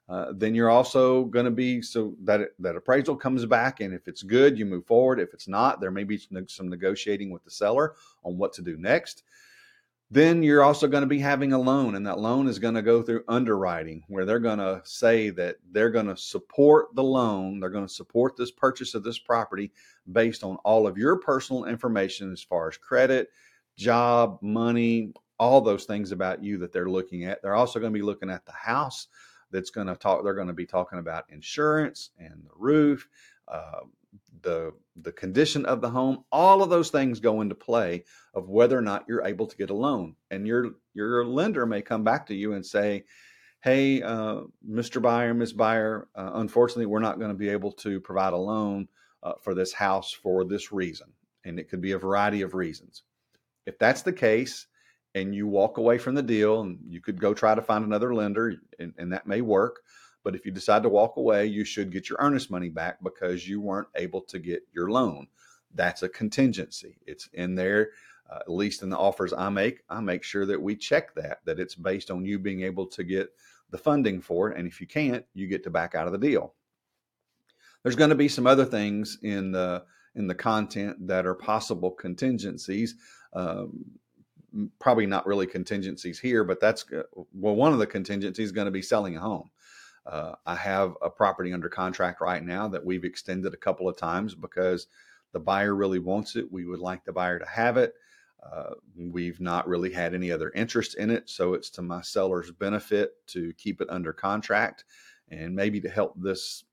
Uh, 0.10 0.32
then 0.34 0.56
you're 0.56 0.70
also 0.70 1.26
going 1.26 1.46
to 1.46 1.52
be 1.52 1.82
so 1.82 2.16
that 2.24 2.52
that 2.60 2.78
appraisal 2.78 3.16
comes 3.16 3.46
back, 3.46 3.82
and 3.82 3.94
if 3.94 4.08
it's 4.08 4.24
good, 4.24 4.58
you 4.58 4.66
move 4.66 4.86
forward. 4.86 5.20
If 5.20 5.34
it's 5.34 5.50
not, 5.50 5.82
there 5.82 5.92
may 5.92 6.06
be 6.06 6.18
some 6.48 6.70
negotiating 6.70 7.30
with 7.30 7.44
the 7.44 7.52
seller 7.52 7.96
on 8.24 8.38
what 8.38 8.54
to 8.54 8.62
do 8.62 8.78
next. 8.78 9.24
Then 10.10 10.42
you're 10.42 10.64
also 10.64 10.88
going 10.88 11.02
to 11.02 11.08
be 11.08 11.20
having 11.20 11.52
a 11.52 11.60
loan, 11.60 11.96
and 11.96 12.08
that 12.08 12.20
loan 12.20 12.48
is 12.48 12.60
going 12.60 12.76
to 12.76 12.82
go 12.82 13.02
through 13.02 13.26
underwriting 13.28 14.04
where 14.08 14.24
they're 14.24 14.40
going 14.40 14.60
to 14.60 14.82
say 14.86 15.32
that 15.32 15.58
they're 15.72 15.90
going 15.90 16.08
to 16.08 16.16
support 16.16 16.96
the 16.96 17.04
loan. 17.04 17.60
They're 17.60 17.70
going 17.70 17.88
to 17.88 17.94
support 17.94 18.38
this 18.38 18.52
purchase 18.52 18.96
of 18.96 19.04
this 19.04 19.20
property 19.20 19.72
based 20.14 20.46
on 20.46 20.56
all 20.64 20.88
of 20.88 20.98
your 20.98 21.18
personal 21.18 21.66
information 21.66 22.32
as 22.32 22.42
far 22.42 22.70
as 22.70 22.78
credit, 22.78 23.30
job, 23.76 24.40
money, 24.42 25.12
all 25.40 25.60
those 25.60 25.84
things 25.84 26.14
about 26.14 26.42
you 26.42 26.58
that 26.58 26.72
they're 26.72 26.90
looking 26.90 27.26
at. 27.26 27.42
They're 27.42 27.56
also 27.56 27.80
going 27.80 27.92
to 27.92 28.00
be 28.00 28.06
looking 28.06 28.30
at 28.30 28.46
the 28.46 28.54
house 28.54 29.08
that's 29.52 29.70
going 29.70 29.88
to 29.88 29.96
talk, 29.96 30.24
they're 30.24 30.34
going 30.34 30.48
to 30.48 30.54
be 30.54 30.66
talking 30.66 31.00
about 31.00 31.26
insurance 31.30 32.12
and 32.18 32.44
the 32.46 32.56
roof, 32.56 33.08
uh, 33.48 33.82
the 34.42 34.74
the 35.02 35.12
condition 35.12 35.66
of 35.66 35.82
the 35.82 35.90
home 35.90 36.24
all 36.32 36.64
of 36.64 36.70
those 36.70 36.90
things 36.90 37.20
go 37.20 37.42
into 37.42 37.56
play 37.56 38.04
of 38.34 38.50
whether 38.50 38.78
or 38.78 38.82
not 38.82 39.06
you're 39.08 39.26
able 39.26 39.48
to 39.48 39.58
get 39.58 39.70
a 39.70 39.76
loan. 39.76 40.16
And 40.32 40.48
your 40.48 40.72
your 40.94 41.26
lender 41.26 41.66
may 41.66 41.82
come 41.82 42.04
back 42.04 42.28
to 42.28 42.36
you 42.36 42.54
and 42.54 42.66
say 42.66 43.06
hey 43.64 44.02
uh, 44.02 44.42
mr 44.70 45.02
buyer 45.02 45.34
miss 45.34 45.52
buyer 45.52 46.08
uh, 46.16 46.32
unfortunately 46.36 46.86
we're 46.86 47.00
not 47.00 47.18
going 47.18 47.32
to 47.32 47.38
be 47.38 47.50
able 47.50 47.72
to 47.72 48.00
provide 48.00 48.34
a 48.34 48.38
loan 48.38 48.88
uh, 49.24 49.34
for 49.42 49.54
this 49.54 49.74
house 49.74 50.12
for 50.12 50.46
this 50.46 50.72
reason. 50.72 51.08
And 51.46 51.60
it 51.60 51.70
could 51.70 51.82
be 51.82 51.92
a 51.92 51.98
variety 51.98 52.42
of 52.42 52.54
reasons. 52.54 53.04
If 53.66 53.78
that's 53.80 54.02
the 54.02 54.14
case 54.14 54.68
and 55.16 55.34
you 55.34 55.48
walk 55.48 55.78
away 55.78 55.98
from 55.98 56.16
the 56.16 56.24
deal 56.24 56.62
and 56.62 56.80
you 56.88 57.02
could 57.02 57.20
go 57.20 57.34
try 57.34 57.56
to 57.56 57.62
find 57.62 57.84
another 57.84 58.14
lender 58.14 58.56
and, 58.80 58.94
and 58.98 59.12
that 59.14 59.28
may 59.28 59.42
work 59.42 59.82
but 60.28 60.36
if 60.36 60.46
you 60.46 60.52
decide 60.52 60.84
to 60.84 60.90
walk 60.90 61.16
away, 61.16 61.46
you 61.46 61.64
should 61.64 61.90
get 61.90 62.10
your 62.10 62.18
earnest 62.20 62.52
money 62.52 62.68
back 62.68 63.02
because 63.02 63.48
you 63.48 63.62
weren't 63.62 63.88
able 63.96 64.20
to 64.20 64.40
get 64.40 64.62
your 64.74 64.92
loan. 64.92 65.26
That's 65.74 66.04
a 66.04 66.10
contingency. 66.10 66.98
It's 67.06 67.30
in 67.32 67.56
there, 67.56 67.92
uh, 68.30 68.40
at 68.42 68.52
least 68.52 68.84
in 68.84 68.90
the 68.90 68.98
offers 68.98 69.32
I 69.32 69.48
make. 69.48 69.84
I 69.90 70.02
make 70.02 70.24
sure 70.24 70.46
that 70.46 70.62
we 70.62 70.76
check 70.76 71.16
that, 71.16 71.38
that 71.46 71.62
it's 71.62 71.76
based 71.76 72.12
on 72.12 72.26
you 72.26 72.40
being 72.40 72.64
able 72.64 72.88
to 72.88 73.06
get 73.06 73.30
the 73.70 73.78
funding 73.78 74.20
for 74.20 74.52
it. 74.52 74.58
And 74.58 74.68
if 74.68 74.82
you 74.82 74.86
can't, 74.86 75.24
you 75.34 75.48
get 75.48 75.64
to 75.64 75.70
back 75.70 75.96
out 75.96 76.08
of 76.08 76.12
the 76.12 76.20
deal. 76.20 76.56
There's 77.84 77.96
going 77.96 78.10
to 78.10 78.16
be 78.18 78.28
some 78.28 78.48
other 78.48 78.66
things 78.66 79.20
in 79.24 79.54
the 79.54 79.86
in 80.14 80.28
the 80.28 80.36
content 80.36 81.08
that 81.08 81.26
are 81.26 81.36
possible 81.36 81.92
contingencies. 81.92 82.96
Um, 83.32 83.86
probably 84.78 85.06
not 85.06 85.26
really 85.26 85.48
contingencies 85.48 86.20
here, 86.20 86.44
but 86.44 86.60
that's 86.60 86.84
uh, 86.92 87.04
well, 87.34 87.56
one 87.56 87.72
of 87.72 87.80
the 87.80 87.88
contingencies 87.88 88.48
is 88.48 88.52
going 88.52 88.66
to 88.66 88.72
be 88.72 88.82
selling 88.82 89.16
a 89.16 89.22
home. 89.22 89.50
Uh, 90.08 90.36
I 90.46 90.56
have 90.56 90.96
a 91.02 91.10
property 91.10 91.52
under 91.52 91.68
contract 91.68 92.22
right 92.22 92.44
now 92.44 92.68
that 92.70 92.86
we've 92.86 93.04
extended 93.04 93.54
a 93.54 93.58
couple 93.58 93.90
of 93.90 93.98
times 93.98 94.34
because 94.34 94.88
the 95.34 95.40
buyer 95.40 95.76
really 95.76 96.00
wants 96.00 96.36
it. 96.36 96.52
We 96.52 96.66
would 96.66 96.80
like 96.80 97.04
the 97.04 97.12
buyer 97.12 97.40
to 97.40 97.46
have 97.46 97.76
it. 97.78 97.94
Uh, 98.42 98.76
we've 98.96 99.42
not 99.42 99.68
really 99.68 99.92
had 99.92 100.14
any 100.14 100.32
other 100.32 100.52
interest 100.56 100.96
in 100.96 101.10
it, 101.10 101.30
so 101.30 101.54
it's 101.54 101.70
to 101.72 101.82
my 101.82 102.02
seller's 102.02 102.52
benefit 102.52 103.14
to 103.28 103.52
keep 103.58 103.82
it 103.82 103.90
under 103.90 104.14
contract 104.14 104.86
and 105.30 105.54
maybe 105.54 105.82
to 105.82 105.90
help 105.90 106.14
this 106.16 106.64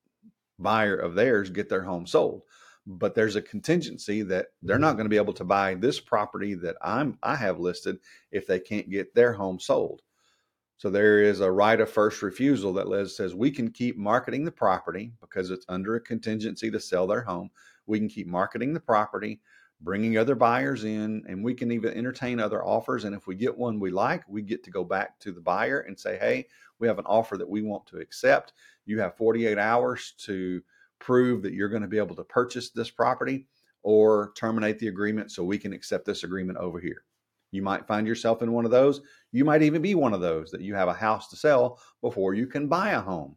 buyer 0.58 0.96
of 0.96 1.14
theirs 1.14 1.50
get 1.50 1.68
their 1.68 1.82
home 1.82 2.06
sold. 2.06 2.42
But 2.86 3.14
there's 3.14 3.34
a 3.34 3.42
contingency 3.42 4.22
that 4.22 4.48
they're 4.62 4.78
not 4.78 4.92
going 4.92 5.06
to 5.06 5.10
be 5.10 5.16
able 5.16 5.32
to 5.34 5.44
buy 5.44 5.74
this 5.74 5.98
property 5.98 6.54
that 6.56 6.76
I'm 6.82 7.18
I 7.22 7.34
have 7.34 7.58
listed 7.58 7.98
if 8.30 8.46
they 8.46 8.60
can't 8.60 8.90
get 8.90 9.14
their 9.14 9.32
home 9.32 9.58
sold. 9.58 10.02
So 10.76 10.90
there 10.90 11.22
is 11.22 11.40
a 11.40 11.50
right 11.50 11.80
of 11.80 11.90
first 11.90 12.20
refusal 12.22 12.72
that 12.74 12.88
Liz 12.88 13.16
says 13.16 13.34
we 13.34 13.50
can 13.50 13.70
keep 13.70 13.96
marketing 13.96 14.44
the 14.44 14.52
property 14.52 15.12
because 15.20 15.50
it's 15.50 15.66
under 15.68 15.94
a 15.94 16.00
contingency 16.00 16.70
to 16.70 16.80
sell 16.80 17.06
their 17.06 17.22
home. 17.22 17.50
We 17.86 17.98
can 17.98 18.08
keep 18.08 18.26
marketing 18.26 18.74
the 18.74 18.80
property, 18.80 19.40
bringing 19.80 20.18
other 20.18 20.34
buyers 20.34 20.84
in, 20.84 21.22
and 21.28 21.44
we 21.44 21.54
can 21.54 21.70
even 21.70 21.94
entertain 21.94 22.40
other 22.40 22.64
offers. 22.64 23.04
And 23.04 23.14
if 23.14 23.26
we 23.26 23.34
get 23.34 23.56
one 23.56 23.78
we 23.78 23.90
like, 23.90 24.28
we 24.28 24.42
get 24.42 24.64
to 24.64 24.70
go 24.70 24.84
back 24.84 25.18
to 25.20 25.32
the 25.32 25.40
buyer 25.40 25.80
and 25.80 25.98
say, 25.98 26.18
hey, 26.18 26.46
we 26.80 26.88
have 26.88 26.98
an 26.98 27.06
offer 27.06 27.36
that 27.36 27.48
we 27.48 27.62
want 27.62 27.86
to 27.86 27.98
accept. 27.98 28.52
You 28.84 28.98
have 29.00 29.16
48 29.16 29.58
hours 29.58 30.14
to 30.18 30.60
prove 30.98 31.42
that 31.42 31.52
you're 31.52 31.68
going 31.68 31.82
to 31.82 31.88
be 31.88 31.98
able 31.98 32.16
to 32.16 32.24
purchase 32.24 32.70
this 32.70 32.90
property 32.90 33.46
or 33.82 34.32
terminate 34.36 34.78
the 34.78 34.88
agreement 34.88 35.30
so 35.30 35.44
we 35.44 35.58
can 35.58 35.72
accept 35.72 36.04
this 36.04 36.24
agreement 36.24 36.58
over 36.58 36.80
here. 36.80 37.04
You 37.54 37.62
might 37.62 37.86
find 37.86 38.06
yourself 38.06 38.42
in 38.42 38.52
one 38.52 38.64
of 38.64 38.70
those. 38.70 39.00
You 39.32 39.44
might 39.44 39.62
even 39.62 39.80
be 39.80 39.94
one 39.94 40.12
of 40.12 40.20
those 40.20 40.50
that 40.50 40.60
you 40.60 40.74
have 40.74 40.88
a 40.88 40.94
house 40.94 41.28
to 41.28 41.36
sell 41.36 41.78
before 42.00 42.34
you 42.34 42.46
can 42.46 42.68
buy 42.68 42.90
a 42.90 43.00
home. 43.00 43.36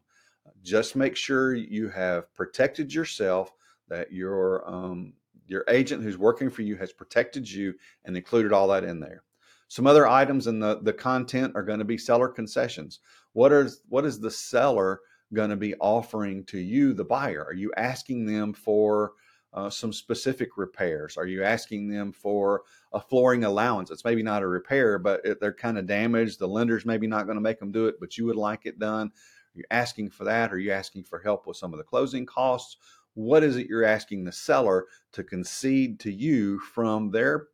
Just 0.62 0.96
make 0.96 1.16
sure 1.16 1.54
you 1.54 1.88
have 1.88 2.34
protected 2.34 2.92
yourself, 2.92 3.52
that 3.88 4.12
your 4.12 4.68
um, 4.68 5.12
your 5.46 5.64
agent 5.68 6.02
who's 6.02 6.18
working 6.18 6.50
for 6.50 6.62
you 6.62 6.76
has 6.76 6.92
protected 6.92 7.50
you 7.50 7.74
and 8.04 8.16
included 8.16 8.52
all 8.52 8.68
that 8.68 8.84
in 8.84 9.00
there. 9.00 9.22
Some 9.68 9.86
other 9.86 10.06
items 10.06 10.46
in 10.46 10.58
the, 10.58 10.80
the 10.82 10.92
content 10.92 11.52
are 11.54 11.62
going 11.62 11.78
to 11.78 11.84
be 11.84 11.98
seller 11.98 12.28
concessions. 12.28 13.00
What 13.34 13.52
is 13.52 13.82
what 13.88 14.04
is 14.04 14.18
the 14.18 14.30
seller 14.30 15.00
going 15.32 15.50
to 15.50 15.56
be 15.56 15.74
offering 15.76 16.44
to 16.46 16.58
you, 16.58 16.92
the 16.92 17.04
buyer? 17.04 17.44
Are 17.44 17.54
you 17.54 17.72
asking 17.76 18.26
them 18.26 18.52
for 18.52 19.12
uh, 19.52 19.70
some 19.70 19.92
specific 19.92 20.56
repairs? 20.56 21.16
Are 21.16 21.26
you 21.26 21.42
asking 21.42 21.88
them 21.88 22.12
for 22.12 22.62
a 22.92 23.00
flooring 23.00 23.44
allowance? 23.44 23.90
It's 23.90 24.04
maybe 24.04 24.22
not 24.22 24.42
a 24.42 24.46
repair, 24.46 24.98
but 24.98 25.22
they're 25.40 25.52
kind 25.52 25.78
of 25.78 25.86
damaged. 25.86 26.38
The 26.38 26.48
lender's 26.48 26.86
maybe 26.86 27.06
not 27.06 27.24
going 27.24 27.36
to 27.36 27.42
make 27.42 27.58
them 27.58 27.72
do 27.72 27.86
it, 27.86 27.96
but 28.00 28.18
you 28.18 28.26
would 28.26 28.36
like 28.36 28.66
it 28.66 28.78
done. 28.78 29.08
Are 29.08 29.58
you 29.58 29.64
asking 29.70 30.10
for 30.10 30.24
that? 30.24 30.52
Are 30.52 30.58
you 30.58 30.72
asking 30.72 31.04
for 31.04 31.18
help 31.18 31.46
with 31.46 31.56
some 31.56 31.72
of 31.72 31.78
the 31.78 31.84
closing 31.84 32.26
costs? 32.26 32.76
What 33.14 33.42
is 33.42 33.56
it 33.56 33.66
you're 33.66 33.84
asking 33.84 34.24
the 34.24 34.32
seller 34.32 34.86
to 35.12 35.24
concede 35.24 35.98
to 36.00 36.12
you 36.12 36.60
from 36.60 37.10
their 37.10 37.48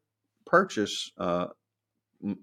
purchase 0.45 1.11
uh, 1.17 1.47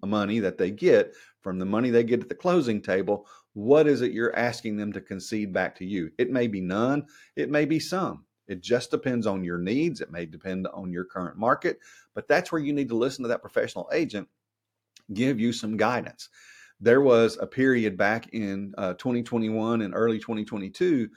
money 0.03 0.39
that 0.39 0.57
they 0.57 0.71
get 0.71 1.13
from 1.41 1.59
the 1.59 1.65
money 1.65 1.89
they 1.89 2.03
get 2.03 2.21
at 2.21 2.29
the 2.29 2.35
closing 2.35 2.81
table? 2.81 3.27
What 3.53 3.85
is 3.85 4.01
it 4.01 4.13
you're 4.13 4.35
asking 4.35 4.77
them 4.77 4.93
to 4.93 5.01
concede 5.01 5.53
back 5.53 5.75
to 5.75 5.85
you? 5.85 6.11
It 6.17 6.31
may 6.31 6.47
be 6.47 6.61
none, 6.61 7.05
it 7.35 7.49
may 7.49 7.65
be 7.65 7.79
some. 7.79 8.25
It 8.51 8.61
just 8.61 8.91
depends 8.91 9.25
on 9.25 9.43
your 9.43 9.57
needs. 9.57 10.01
It 10.01 10.11
may 10.11 10.25
depend 10.25 10.67
on 10.67 10.91
your 10.91 11.05
current 11.05 11.37
market, 11.37 11.79
but 12.13 12.27
that's 12.27 12.51
where 12.51 12.61
you 12.61 12.73
need 12.73 12.89
to 12.89 12.97
listen 12.97 13.23
to 13.23 13.29
that 13.29 13.41
professional 13.41 13.89
agent 13.93 14.27
give 15.13 15.39
you 15.39 15.53
some 15.53 15.77
guidance. 15.77 16.29
There 16.79 17.01
was 17.01 17.37
a 17.39 17.45
period 17.47 17.97
back 17.97 18.33
in 18.33 18.73
uh, 18.77 18.93
2021 18.93 19.81
and 19.81 19.93
early 19.93 20.17
2022 20.17 21.09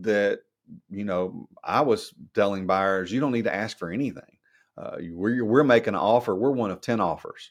that, 0.00 0.40
you 0.88 1.04
know, 1.04 1.48
I 1.62 1.82
was 1.82 2.14
telling 2.34 2.66
buyers, 2.66 3.12
you 3.12 3.20
don't 3.20 3.32
need 3.32 3.44
to 3.44 3.54
ask 3.54 3.76
for 3.78 3.90
anything. 3.90 4.38
Uh, 4.78 4.96
we're, 5.10 5.44
we're 5.44 5.64
making 5.64 5.94
an 5.94 6.00
offer. 6.00 6.34
We're 6.34 6.52
one 6.52 6.70
of 6.70 6.80
10 6.80 7.00
offers. 7.00 7.50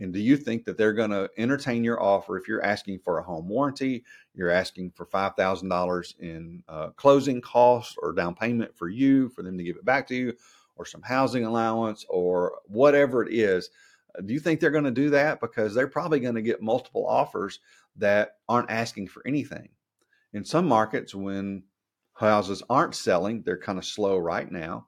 And 0.00 0.12
do 0.12 0.18
you 0.18 0.36
think 0.36 0.64
that 0.64 0.78
they're 0.78 0.94
going 0.94 1.10
to 1.10 1.30
entertain 1.36 1.84
your 1.84 2.02
offer 2.02 2.38
if 2.38 2.48
you're 2.48 2.64
asking 2.64 3.00
for 3.00 3.18
a 3.18 3.22
home 3.22 3.48
warranty, 3.48 4.02
you're 4.34 4.50
asking 4.50 4.92
for 4.92 5.04
$5,000 5.04 6.18
in 6.20 6.62
uh, 6.68 6.88
closing 6.90 7.40
costs 7.40 7.96
or 8.02 8.12
down 8.12 8.34
payment 8.34 8.74
for 8.74 8.88
you, 8.88 9.28
for 9.28 9.42
them 9.42 9.58
to 9.58 9.64
give 9.64 9.76
it 9.76 9.84
back 9.84 10.06
to 10.08 10.14
you, 10.14 10.32
or 10.76 10.86
some 10.86 11.02
housing 11.02 11.44
allowance, 11.44 12.06
or 12.08 12.60
whatever 12.66 13.22
it 13.22 13.32
is? 13.32 13.68
Uh, 14.18 14.22
do 14.22 14.32
you 14.32 14.40
think 14.40 14.58
they're 14.58 14.70
going 14.70 14.84
to 14.84 14.90
do 14.90 15.10
that? 15.10 15.40
Because 15.40 15.74
they're 15.74 15.86
probably 15.86 16.18
going 16.18 16.34
to 16.34 16.42
get 16.42 16.62
multiple 16.62 17.06
offers 17.06 17.60
that 17.96 18.38
aren't 18.48 18.70
asking 18.70 19.08
for 19.08 19.22
anything. 19.26 19.68
In 20.32 20.44
some 20.44 20.66
markets, 20.66 21.14
when 21.14 21.64
houses 22.14 22.62
aren't 22.70 22.94
selling, 22.94 23.42
they're 23.42 23.58
kind 23.58 23.78
of 23.78 23.84
slow 23.84 24.16
right 24.16 24.50
now. 24.50 24.86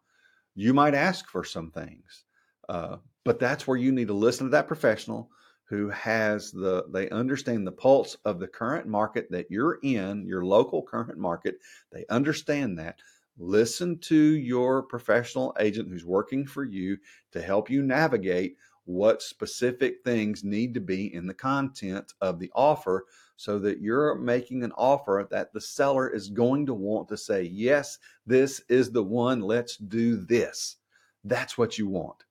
You 0.55 0.73
might 0.73 0.95
ask 0.95 1.29
for 1.29 1.45
some 1.45 1.71
things. 1.71 2.25
Uh, 2.69 2.99
but 3.25 3.39
that's 3.39 3.67
where 3.67 3.77
you 3.77 3.93
need 3.93 4.09
to 4.09 4.15
listen 4.15 4.47
to 4.47 4.51
that 4.51 4.69
professional 4.69 5.31
who 5.65 5.89
has 5.89 6.51
the 6.51 6.85
they 6.91 7.09
understand 7.11 7.67
the 7.67 7.73
pulse 7.73 8.17
of 8.25 8.39
the 8.39 8.47
current 8.47 8.87
market 8.87 9.31
that 9.31 9.51
you're 9.51 9.79
in 9.83 10.27
your 10.27 10.45
local 10.45 10.83
current 10.83 11.19
market. 11.19 11.57
They 11.91 12.05
understand 12.11 12.79
that. 12.79 12.99
Listen 13.39 13.99
to 14.01 14.17
your 14.17 14.83
professional 14.83 15.57
agent 15.59 15.89
who's 15.89 16.05
working 16.05 16.47
for 16.47 16.65
you 16.65 16.99
to 17.33 17.41
help 17.41 17.71
you 17.71 17.83
navigate 17.83 18.57
what 18.85 19.23
specific 19.23 20.05
things 20.05 20.45
need 20.45 20.75
to 20.75 20.81
be 20.81 21.15
in 21.15 21.27
the 21.27 21.33
content 21.33 22.13
of 22.21 22.39
the 22.39 22.51
offer 22.55 23.07
so 23.37 23.59
that 23.61 23.81
you're 23.81 24.17
making 24.17 24.65
an 24.65 24.73
offer 24.73 25.27
that 25.31 25.53
the 25.53 25.61
seller 25.61 26.11
is 26.11 26.29
going 26.29 26.67
to 26.67 26.75
want 26.75 27.09
to 27.09 27.17
say 27.17 27.45
yes 27.45 27.99
this 28.27 28.61
is 28.69 28.91
the 28.91 29.03
one. 29.03 29.41
Let's 29.41 29.77
do 29.77 30.17
this. 30.17 30.77
That's 31.25 31.57
what 31.57 31.79
you 31.79 31.89
want 31.89 32.25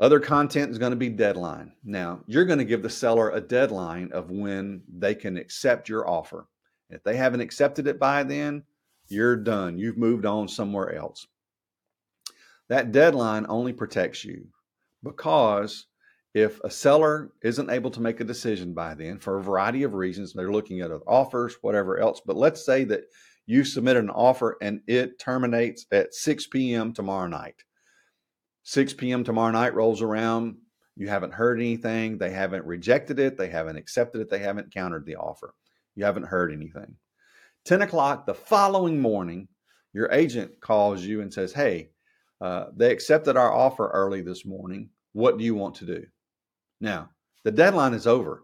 other 0.00 0.18
content 0.18 0.70
is 0.70 0.78
going 0.78 0.90
to 0.90 0.96
be 0.96 1.08
deadline. 1.08 1.72
Now, 1.84 2.20
you're 2.26 2.44
going 2.44 2.58
to 2.58 2.64
give 2.64 2.82
the 2.82 2.90
seller 2.90 3.30
a 3.30 3.40
deadline 3.40 4.10
of 4.12 4.30
when 4.30 4.82
they 4.92 5.14
can 5.14 5.36
accept 5.36 5.88
your 5.88 6.08
offer. 6.08 6.46
If 6.90 7.02
they 7.04 7.16
haven't 7.16 7.40
accepted 7.40 7.86
it 7.86 7.98
by 7.98 8.24
then, 8.24 8.64
you're 9.08 9.36
done. 9.36 9.78
You've 9.78 9.98
moved 9.98 10.26
on 10.26 10.48
somewhere 10.48 10.94
else. 10.94 11.26
That 12.68 12.92
deadline 12.92 13.46
only 13.48 13.72
protects 13.72 14.24
you 14.24 14.48
because 15.02 15.86
if 16.34 16.60
a 16.64 16.70
seller 16.70 17.30
isn't 17.42 17.70
able 17.70 17.90
to 17.92 18.00
make 18.00 18.20
a 18.20 18.24
decision 18.24 18.74
by 18.74 18.94
then 18.94 19.18
for 19.18 19.38
a 19.38 19.42
variety 19.42 19.84
of 19.84 19.94
reasons, 19.94 20.32
they're 20.32 20.50
looking 20.50 20.80
at 20.80 20.90
other 20.90 21.04
offers, 21.06 21.56
whatever 21.60 22.00
else. 22.00 22.20
But 22.24 22.36
let's 22.36 22.64
say 22.64 22.84
that 22.84 23.04
you 23.46 23.62
submit 23.62 23.96
an 23.96 24.10
offer 24.10 24.56
and 24.60 24.80
it 24.88 25.18
terminates 25.18 25.86
at 25.92 26.14
6 26.14 26.48
p.m. 26.48 26.92
tomorrow 26.92 27.28
night 27.28 27.62
6 28.64 28.94
p.m. 28.94 29.24
tomorrow 29.24 29.52
night 29.52 29.74
rolls 29.74 30.02
around. 30.02 30.56
You 30.96 31.08
haven't 31.08 31.34
heard 31.34 31.58
anything. 31.58 32.18
They 32.18 32.30
haven't 32.30 32.64
rejected 32.64 33.18
it. 33.18 33.36
They 33.36 33.48
haven't 33.48 33.76
accepted 33.76 34.20
it. 34.20 34.30
They 34.30 34.38
haven't 34.38 34.72
countered 34.72 35.06
the 35.06 35.16
offer. 35.16 35.54
You 35.96 36.04
haven't 36.04 36.26
heard 36.26 36.52
anything. 36.52 36.96
10 37.64 37.82
o'clock 37.82 38.26
the 38.26 38.34
following 38.34 39.00
morning, 39.00 39.48
your 39.92 40.10
agent 40.12 40.60
calls 40.60 41.02
you 41.02 41.20
and 41.20 41.32
says, 41.32 41.52
Hey, 41.52 41.90
uh, 42.40 42.66
they 42.76 42.90
accepted 42.90 43.36
our 43.36 43.52
offer 43.52 43.88
early 43.88 44.22
this 44.22 44.44
morning. 44.44 44.90
What 45.12 45.38
do 45.38 45.44
you 45.44 45.54
want 45.54 45.74
to 45.76 45.86
do? 45.86 46.04
Now, 46.80 47.10
the 47.44 47.52
deadline 47.52 47.94
is 47.94 48.06
over. 48.06 48.42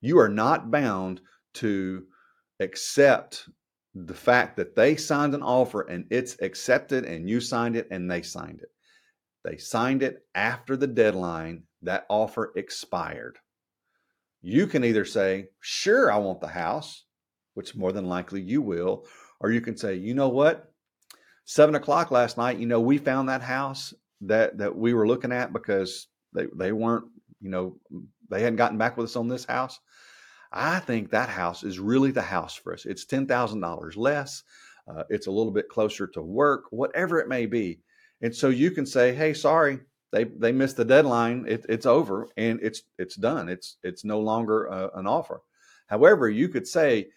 You 0.00 0.18
are 0.18 0.28
not 0.28 0.70
bound 0.70 1.20
to 1.54 2.04
accept 2.60 3.48
the 3.94 4.14
fact 4.14 4.56
that 4.56 4.74
they 4.74 4.96
signed 4.96 5.34
an 5.34 5.42
offer 5.42 5.82
and 5.82 6.06
it's 6.10 6.40
accepted 6.40 7.04
and 7.04 7.28
you 7.28 7.40
signed 7.40 7.76
it 7.76 7.88
and 7.90 8.10
they 8.10 8.22
signed 8.22 8.60
it. 8.62 8.70
They 9.44 9.56
signed 9.56 10.02
it 10.02 10.24
after 10.34 10.76
the 10.76 10.86
deadline. 10.86 11.64
That 11.82 12.06
offer 12.08 12.52
expired. 12.54 13.38
You 14.40 14.66
can 14.66 14.84
either 14.84 15.04
say, 15.04 15.48
Sure, 15.60 16.12
I 16.12 16.18
want 16.18 16.40
the 16.40 16.48
house, 16.48 17.04
which 17.54 17.74
more 17.74 17.92
than 17.92 18.08
likely 18.08 18.40
you 18.40 18.62
will, 18.62 19.06
or 19.40 19.50
you 19.50 19.60
can 19.60 19.76
say, 19.76 19.94
You 19.94 20.14
know 20.14 20.28
what? 20.28 20.72
Seven 21.44 21.74
o'clock 21.74 22.10
last 22.10 22.38
night, 22.38 22.58
you 22.58 22.66
know, 22.66 22.80
we 22.80 22.98
found 22.98 23.28
that 23.28 23.42
house 23.42 23.92
that, 24.20 24.58
that 24.58 24.76
we 24.76 24.94
were 24.94 25.08
looking 25.08 25.32
at 25.32 25.52
because 25.52 26.06
they, 26.32 26.46
they 26.54 26.70
weren't, 26.70 27.06
you 27.40 27.50
know, 27.50 27.76
they 28.30 28.40
hadn't 28.42 28.56
gotten 28.56 28.78
back 28.78 28.96
with 28.96 29.06
us 29.06 29.16
on 29.16 29.28
this 29.28 29.44
house. 29.44 29.80
I 30.52 30.80
think 30.80 31.10
that 31.10 31.28
house 31.28 31.64
is 31.64 31.80
really 31.80 32.10
the 32.10 32.22
house 32.22 32.54
for 32.54 32.74
us. 32.74 32.84
It's 32.84 33.06
$10,000 33.06 33.96
less. 33.96 34.42
Uh, 34.86 35.04
it's 35.08 35.26
a 35.26 35.30
little 35.30 35.52
bit 35.52 35.68
closer 35.68 36.06
to 36.08 36.22
work, 36.22 36.64
whatever 36.70 37.18
it 37.18 37.28
may 37.28 37.46
be. 37.46 37.80
And 38.22 38.34
so 38.34 38.48
you 38.48 38.70
can 38.70 38.86
say, 38.86 39.12
"Hey, 39.14 39.34
sorry, 39.34 39.80
they 40.12 40.24
they 40.24 40.52
missed 40.52 40.76
the 40.76 40.84
deadline. 40.84 41.44
It, 41.48 41.66
it's 41.68 41.86
over, 41.86 42.28
and 42.36 42.60
it's 42.62 42.82
it's 42.98 43.16
done. 43.16 43.48
It's 43.48 43.76
it's 43.82 44.04
no 44.04 44.20
longer 44.20 44.70
uh, 44.72 44.88
an 44.94 45.06
offer." 45.06 45.42
However, 45.88 46.30
you 46.30 46.48
could 46.48 46.66
say, 46.66 47.08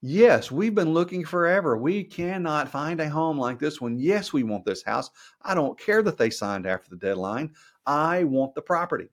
"Yes, 0.00 0.50
we've 0.50 0.74
been 0.74 0.92
looking 0.92 1.24
forever. 1.24 1.76
We 1.76 2.02
cannot 2.04 2.68
find 2.68 3.00
a 3.00 3.08
home 3.08 3.38
like 3.38 3.60
this 3.60 3.80
one. 3.80 3.98
Yes, 3.98 4.32
we 4.32 4.42
want 4.42 4.64
this 4.64 4.82
house. 4.82 5.10
I 5.42 5.54
don't 5.54 5.78
care 5.78 6.02
that 6.02 6.18
they 6.18 6.30
signed 6.30 6.66
after 6.66 6.90
the 6.90 6.96
deadline. 6.96 7.54
I 7.86 8.24
want 8.24 8.54
the 8.54 8.62
property." 8.62 9.08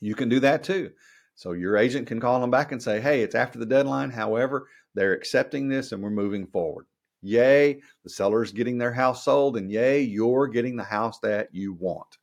You 0.00 0.14
can 0.14 0.28
do 0.28 0.40
that 0.40 0.62
too. 0.62 0.92
So 1.34 1.52
your 1.52 1.76
agent 1.76 2.06
can 2.06 2.20
call 2.20 2.40
them 2.40 2.50
back 2.50 2.70
and 2.70 2.82
say, 2.82 3.00
"Hey, 3.00 3.22
it's 3.22 3.34
after 3.34 3.58
the 3.58 3.66
deadline. 3.66 4.10
However, 4.10 4.68
they're 4.94 5.14
accepting 5.14 5.68
this, 5.68 5.90
and 5.90 6.00
we're 6.00 6.10
moving 6.10 6.46
forward." 6.46 6.86
Yay, 7.22 7.80
the 8.04 8.10
seller's 8.10 8.52
getting 8.52 8.78
their 8.78 8.92
house 8.92 9.24
sold, 9.24 9.56
and 9.56 9.70
yay, 9.70 10.00
you're 10.00 10.46
getting 10.46 10.76
the 10.76 10.84
house 10.84 11.18
that 11.20 11.48
you 11.52 11.72
want. 11.72 12.18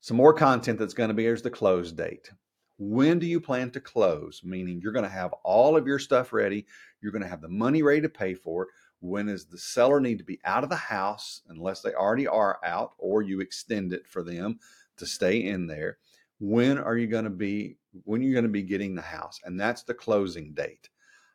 Some 0.00 0.16
more 0.16 0.32
content 0.32 0.78
that's 0.78 0.94
going 0.94 1.08
to 1.08 1.14
be 1.14 1.24
here's 1.24 1.42
the 1.42 1.50
close 1.50 1.92
date. 1.92 2.30
When 2.78 3.18
do 3.18 3.26
you 3.26 3.40
plan 3.40 3.70
to 3.70 3.80
close? 3.80 4.40
Meaning 4.42 4.80
you're 4.80 4.92
going 4.92 5.04
to 5.04 5.08
have 5.08 5.32
all 5.44 5.76
of 5.76 5.86
your 5.86 5.98
stuff 5.98 6.32
ready, 6.32 6.66
you're 7.00 7.12
going 7.12 7.22
to 7.22 7.28
have 7.28 7.42
the 7.42 7.48
money 7.48 7.82
ready 7.82 8.00
to 8.00 8.08
pay 8.08 8.34
for 8.34 8.64
it. 8.64 8.68
When 9.00 9.26
does 9.26 9.44
the 9.44 9.58
seller 9.58 10.00
need 10.00 10.18
to 10.18 10.24
be 10.24 10.40
out 10.44 10.64
of 10.64 10.70
the 10.70 10.76
house 10.76 11.42
unless 11.48 11.82
they 11.82 11.92
already 11.92 12.26
are 12.26 12.58
out, 12.64 12.92
or 12.98 13.22
you 13.22 13.40
extend 13.40 13.92
it 13.92 14.06
for 14.06 14.22
them 14.22 14.58
to 14.96 15.06
stay 15.06 15.44
in 15.44 15.66
there? 15.66 15.98
When 16.40 16.78
are 16.78 16.96
you 16.96 17.06
going 17.06 17.24
to 17.24 17.30
be 17.30 17.76
when 18.04 18.22
you're 18.22 18.32
going 18.32 18.44
to 18.44 18.48
be 18.48 18.62
getting 18.62 18.94
the 18.94 19.02
house? 19.02 19.40
And 19.44 19.60
that's 19.60 19.82
the 19.82 19.94
closing 19.94 20.54
date. 20.54 20.88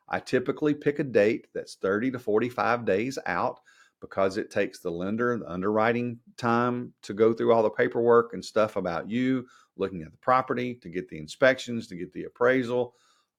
I 0.09 0.19
typically 0.19 0.73
pick 0.73 0.99
a 0.99 1.03
date 1.03 1.47
that's 1.53 1.75
30 1.75 2.11
to 2.11 2.19
45 2.19 2.85
days 2.85 3.17
out 3.25 3.59
because 3.99 4.37
it 4.37 4.51
takes 4.51 4.79
the 4.79 4.91
lender 4.91 5.37
the 5.37 5.51
underwriting 5.51 6.19
time 6.37 6.93
to 7.01 7.13
go 7.13 7.33
through 7.33 7.51
all 7.51 7.63
the 7.63 7.69
paperwork 7.69 8.33
and 8.33 8.43
stuff 8.43 8.75
about 8.75 9.09
you, 9.09 9.45
looking 9.75 10.03
at 10.03 10.11
the 10.11 10.17
property, 10.17 10.75
to 10.75 10.89
get 10.89 11.09
the 11.09 11.17
inspections, 11.17 11.87
to 11.87 11.95
get 11.95 12.13
the 12.13 12.25
appraisal, 12.25 12.93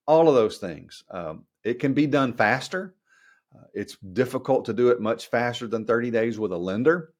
all 0.06 0.28
of 0.28 0.34
those 0.34 0.58
things. 0.58 1.04
Um, 1.10 1.44
it 1.64 1.74
can 1.74 1.94
be 1.94 2.06
done 2.06 2.32
faster. 2.32 2.94
Uh, 3.54 3.64
it's 3.72 3.96
difficult 4.12 4.64
to 4.64 4.72
do 4.72 4.88
it 4.88 5.00
much 5.00 5.28
faster 5.28 5.66
than 5.66 5.84
30 5.84 6.10
days 6.10 6.38
with 6.38 6.52
a 6.52 6.56
lender 6.56 7.14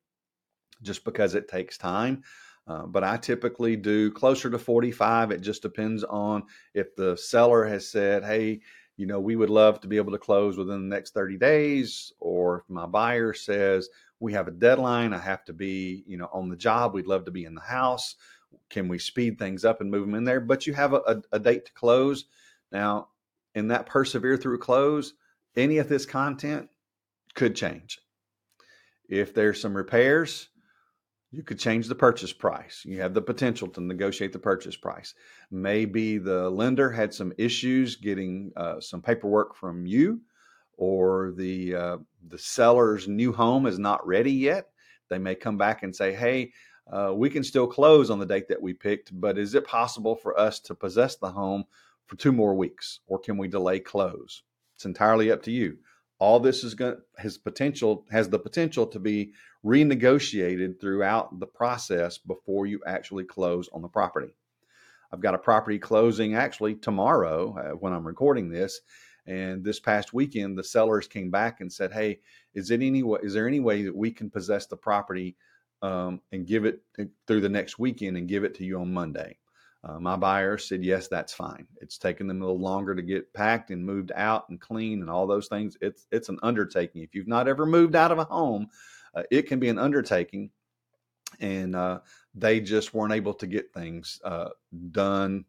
just 0.82 1.04
because 1.04 1.34
it 1.34 1.48
takes 1.48 1.78
time. 1.78 2.22
Uh, 2.66 2.84
but 2.86 3.02
I 3.02 3.16
typically 3.16 3.76
do 3.76 4.10
closer 4.10 4.50
to 4.50 4.58
45. 4.58 5.30
It 5.30 5.40
just 5.40 5.62
depends 5.62 6.04
on 6.04 6.42
if 6.74 6.94
the 6.94 7.16
seller 7.16 7.64
has 7.64 7.88
said, 7.88 8.24
hey, 8.24 8.60
you 8.98 9.06
know, 9.06 9.20
we 9.20 9.36
would 9.36 9.48
love 9.48 9.80
to 9.80 9.88
be 9.88 9.96
able 9.96 10.10
to 10.10 10.18
close 10.18 10.58
within 10.58 10.88
the 10.88 10.94
next 10.94 11.14
30 11.14 11.38
days. 11.38 12.12
Or 12.18 12.58
if 12.58 12.64
my 12.68 12.84
buyer 12.84 13.32
says, 13.32 13.88
we 14.18 14.32
have 14.32 14.48
a 14.48 14.50
deadline, 14.50 15.14
I 15.14 15.18
have 15.18 15.44
to 15.44 15.52
be, 15.52 16.02
you 16.06 16.18
know, 16.18 16.28
on 16.32 16.48
the 16.48 16.56
job, 16.56 16.92
we'd 16.92 17.06
love 17.06 17.24
to 17.26 17.30
be 17.30 17.44
in 17.44 17.54
the 17.54 17.60
house. 17.60 18.16
Can 18.68 18.88
we 18.88 18.98
speed 18.98 19.38
things 19.38 19.64
up 19.64 19.80
and 19.80 19.90
move 19.90 20.04
them 20.04 20.16
in 20.16 20.24
there? 20.24 20.40
But 20.40 20.66
you 20.66 20.74
have 20.74 20.94
a, 20.94 21.00
a, 21.06 21.22
a 21.32 21.38
date 21.38 21.66
to 21.66 21.72
close. 21.74 22.24
Now, 22.72 23.08
in 23.54 23.68
that 23.68 23.86
persevere 23.86 24.36
through 24.36 24.58
close, 24.58 25.14
any 25.56 25.78
of 25.78 25.88
this 25.88 26.04
content 26.04 26.68
could 27.34 27.54
change. 27.54 28.00
If 29.08 29.32
there's 29.32 29.60
some 29.60 29.76
repairs, 29.76 30.48
you 31.30 31.42
could 31.42 31.58
change 31.58 31.88
the 31.88 31.94
purchase 31.94 32.32
price. 32.32 32.82
You 32.84 33.00
have 33.00 33.12
the 33.12 33.20
potential 33.20 33.68
to 33.68 33.80
negotiate 33.80 34.32
the 34.32 34.38
purchase 34.38 34.76
price. 34.76 35.14
Maybe 35.50 36.18
the 36.18 36.48
lender 36.48 36.90
had 36.90 37.12
some 37.12 37.32
issues 37.36 37.96
getting 37.96 38.52
uh, 38.56 38.80
some 38.80 39.02
paperwork 39.02 39.54
from 39.54 39.84
you, 39.86 40.20
or 40.76 41.32
the 41.36 41.74
uh, 41.74 41.96
the 42.28 42.38
seller's 42.38 43.08
new 43.08 43.32
home 43.32 43.66
is 43.66 43.78
not 43.78 44.06
ready 44.06 44.32
yet. 44.32 44.70
They 45.10 45.18
may 45.18 45.34
come 45.34 45.58
back 45.58 45.82
and 45.82 45.94
say, 45.94 46.14
"Hey, 46.14 46.52
uh, 46.90 47.12
we 47.14 47.28
can 47.28 47.44
still 47.44 47.66
close 47.66 48.08
on 48.08 48.18
the 48.18 48.26
date 48.26 48.48
that 48.48 48.62
we 48.62 48.72
picked, 48.72 49.18
but 49.20 49.36
is 49.36 49.54
it 49.54 49.66
possible 49.66 50.16
for 50.16 50.38
us 50.38 50.60
to 50.60 50.74
possess 50.74 51.16
the 51.16 51.30
home 51.30 51.64
for 52.06 52.16
two 52.16 52.32
more 52.32 52.54
weeks, 52.54 53.00
or 53.06 53.18
can 53.18 53.36
we 53.36 53.48
delay 53.48 53.80
close?" 53.80 54.42
It's 54.76 54.86
entirely 54.86 55.30
up 55.30 55.42
to 55.42 55.50
you. 55.50 55.76
All 56.18 56.40
this 56.40 56.64
is 56.64 56.74
going 56.74 56.96
has 57.18 57.38
potential 57.38 58.04
has 58.10 58.28
the 58.28 58.38
potential 58.38 58.86
to 58.88 58.98
be 58.98 59.32
renegotiated 59.64 60.80
throughout 60.80 61.38
the 61.38 61.46
process 61.46 62.18
before 62.18 62.66
you 62.66 62.80
actually 62.86 63.24
close 63.24 63.68
on 63.72 63.82
the 63.82 63.88
property. 63.88 64.34
I've 65.12 65.20
got 65.20 65.34
a 65.34 65.38
property 65.38 65.78
closing 65.78 66.34
actually 66.34 66.74
tomorrow 66.74 67.56
uh, 67.56 67.76
when 67.76 67.92
I'm 67.92 68.06
recording 68.06 68.50
this. 68.50 68.80
And 69.26 69.62
this 69.62 69.78
past 69.78 70.14
weekend, 70.14 70.56
the 70.56 70.64
sellers 70.64 71.06
came 71.06 71.30
back 71.30 71.60
and 71.60 71.72
said, 71.72 71.92
"Hey, 71.92 72.20
is 72.54 72.70
it 72.70 72.80
any? 72.80 73.00
Is 73.22 73.34
there 73.34 73.46
any 73.46 73.60
way 73.60 73.82
that 73.82 73.94
we 73.94 74.10
can 74.10 74.30
possess 74.30 74.66
the 74.66 74.76
property 74.76 75.36
um, 75.82 76.20
and 76.32 76.46
give 76.46 76.64
it 76.64 76.80
uh, 76.98 77.04
through 77.26 77.42
the 77.42 77.48
next 77.48 77.78
weekend 77.78 78.16
and 78.16 78.28
give 78.28 78.44
it 78.44 78.54
to 78.54 78.64
you 78.64 78.80
on 78.80 78.92
Monday?" 78.92 79.38
Uh, 79.84 79.98
my 80.00 80.16
buyer 80.16 80.58
said, 80.58 80.84
"Yes, 80.84 81.08
that's 81.08 81.32
fine." 81.32 81.66
It's 81.80 81.98
taken 81.98 82.26
them 82.26 82.42
a 82.42 82.46
little 82.46 82.60
longer 82.60 82.94
to 82.94 83.02
get 83.02 83.32
packed 83.32 83.70
and 83.70 83.84
moved 83.84 84.10
out 84.14 84.48
and 84.48 84.60
clean 84.60 85.00
and 85.00 85.10
all 85.10 85.26
those 85.26 85.48
things. 85.48 85.76
It's 85.80 86.06
it's 86.10 86.28
an 86.28 86.38
undertaking. 86.42 87.02
If 87.02 87.14
you've 87.14 87.28
not 87.28 87.48
ever 87.48 87.64
moved 87.64 87.94
out 87.94 88.10
of 88.12 88.18
a 88.18 88.24
home, 88.24 88.68
uh, 89.14 89.22
it 89.30 89.42
can 89.42 89.60
be 89.60 89.68
an 89.68 89.78
undertaking. 89.78 90.50
And 91.40 91.76
uh, 91.76 92.00
they 92.34 92.60
just 92.60 92.94
weren't 92.94 93.12
able 93.12 93.34
to 93.34 93.46
get 93.46 93.72
things 93.72 94.20
uh, 94.24 94.48
done 94.90 95.44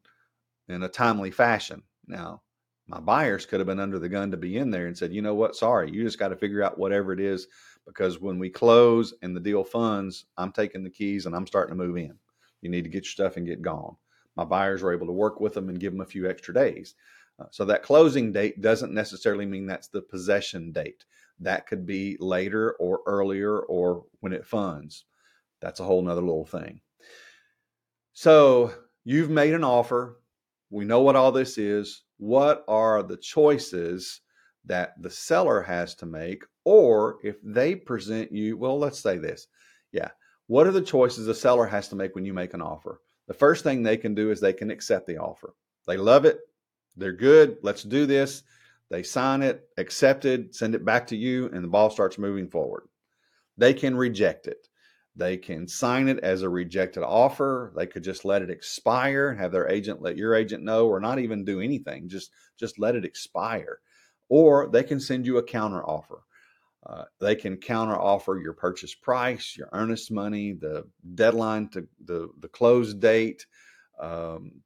in 0.67 0.83
a 0.83 0.89
timely 0.89 1.31
fashion. 1.31 1.81
Now, 2.05 2.41
my 2.87 2.99
buyers 2.99 3.45
could 3.45 3.59
have 3.59 3.67
been 3.67 3.79
under 3.79 3.99
the 3.99 4.09
gun 4.09 4.31
to 4.31 4.37
be 4.37 4.57
in 4.57 4.71
there 4.71 4.87
and 4.87 4.97
said, 4.97 5.13
you 5.13 5.21
know 5.21 5.35
what, 5.35 5.55
sorry, 5.55 5.91
you 5.91 6.03
just 6.03 6.19
got 6.19 6.29
to 6.29 6.35
figure 6.35 6.63
out 6.63 6.77
whatever 6.77 7.13
it 7.13 7.19
is 7.19 7.47
because 7.85 8.19
when 8.19 8.39
we 8.39 8.49
close 8.49 9.13
and 9.21 9.35
the 9.35 9.39
deal 9.39 9.63
funds, 9.63 10.25
I'm 10.37 10.51
taking 10.51 10.83
the 10.83 10.89
keys 10.89 11.25
and 11.25 11.35
I'm 11.35 11.47
starting 11.47 11.77
to 11.77 11.83
move 11.83 11.97
in. 11.97 12.13
You 12.61 12.69
need 12.69 12.83
to 12.83 12.89
get 12.89 13.03
your 13.03 13.11
stuff 13.11 13.37
and 13.37 13.47
get 13.47 13.61
gone. 13.61 13.95
My 14.35 14.45
buyers 14.45 14.81
were 14.81 14.93
able 14.93 15.07
to 15.07 15.13
work 15.13 15.39
with 15.39 15.53
them 15.53 15.69
and 15.69 15.79
give 15.79 15.93
them 15.93 16.01
a 16.01 16.05
few 16.05 16.29
extra 16.29 16.53
days. 16.53 16.95
Uh, 17.39 17.45
so 17.51 17.65
that 17.65 17.83
closing 17.83 18.31
date 18.31 18.61
doesn't 18.61 18.93
necessarily 18.93 19.45
mean 19.45 19.65
that's 19.65 19.87
the 19.87 20.01
possession 20.01 20.71
date. 20.71 21.05
That 21.39 21.67
could 21.67 21.85
be 21.85 22.17
later 22.19 22.73
or 22.73 23.01
earlier 23.05 23.59
or 23.59 24.05
when 24.19 24.33
it 24.33 24.45
funds. 24.45 25.05
That's 25.61 25.79
a 25.79 25.83
whole 25.83 26.01
nother 26.01 26.21
little 26.21 26.45
thing. 26.45 26.81
So 28.13 28.73
you've 29.05 29.29
made 29.29 29.53
an 29.53 29.63
offer. 29.63 30.19
We 30.69 30.85
know 30.85 31.01
what 31.01 31.15
all 31.15 31.31
this 31.31 31.57
is. 31.57 32.03
What 32.17 32.65
are 32.67 33.01
the 33.01 33.17
choices 33.17 34.21
that 34.65 35.01
the 35.01 35.09
seller 35.09 35.61
has 35.61 35.95
to 35.95 36.05
make? 36.05 36.43
Or 36.65 37.19
if 37.23 37.37
they 37.43 37.75
present 37.75 38.31
you, 38.31 38.57
well, 38.57 38.77
let's 38.77 38.99
say 38.99 39.17
this. 39.17 39.47
Yeah. 39.91 40.09
What 40.47 40.67
are 40.67 40.71
the 40.71 40.81
choices 40.81 41.25
the 41.25 41.33
seller 41.33 41.65
has 41.65 41.87
to 41.89 41.95
make 41.95 42.15
when 42.15 42.25
you 42.25 42.33
make 42.33 42.53
an 42.53 42.61
offer? 42.61 43.01
The 43.29 43.35
first 43.35 43.63
thing 43.63 43.83
they 43.83 43.95
can 43.95 44.15
do 44.15 44.31
is 44.31 44.41
they 44.41 44.53
can 44.53 44.71
accept 44.71 45.05
the 45.05 45.19
offer. 45.19 45.53
They 45.87 45.97
love 45.97 46.25
it. 46.25 46.39
They're 46.97 47.13
good. 47.13 47.57
Let's 47.61 47.83
do 47.83 48.07
this. 48.07 48.41
They 48.89 49.03
sign 49.03 49.43
it, 49.43 49.69
accept 49.77 50.25
it, 50.25 50.55
send 50.55 50.73
it 50.73 50.83
back 50.83 51.05
to 51.07 51.15
you, 51.15 51.45
and 51.53 51.63
the 51.63 51.67
ball 51.67 51.91
starts 51.91 52.17
moving 52.17 52.49
forward. 52.49 52.89
They 53.55 53.75
can 53.75 53.95
reject 53.95 54.47
it. 54.47 54.67
They 55.15 55.37
can 55.37 55.67
sign 55.67 56.07
it 56.07 56.17
as 56.21 56.41
a 56.41 56.49
rejected 56.49 57.03
offer. 57.03 57.71
They 57.75 57.85
could 57.85 58.03
just 58.03 58.25
let 58.25 58.41
it 58.41 58.49
expire, 58.49 59.35
have 59.35 59.51
their 59.51 59.69
agent 59.69 60.01
let 60.01 60.17
your 60.17 60.33
agent 60.33 60.63
know, 60.63 60.87
or 60.87 60.99
not 60.99 61.19
even 61.19 61.45
do 61.45 61.61
anything. 61.61 62.09
Just 62.09 62.31
just 62.57 62.79
let 62.79 62.95
it 62.95 63.05
expire. 63.05 63.79
Or 64.27 64.69
they 64.69 64.81
can 64.81 64.99
send 64.99 65.27
you 65.27 65.37
a 65.37 65.43
counter 65.43 65.83
offer. 65.83 66.23
Uh, 66.85 67.03
they 67.19 67.35
can 67.35 67.57
counter 67.57 67.97
offer 67.97 68.39
your 68.41 68.53
purchase 68.53 68.95
price, 68.95 69.55
your 69.57 69.69
earnest 69.73 70.11
money, 70.11 70.53
the 70.53 70.85
deadline 71.15 71.67
to 71.69 71.87
the 72.05 72.29
the 72.39 72.47
close 72.47 72.93
date, 72.93 73.45
um, 73.99 74.61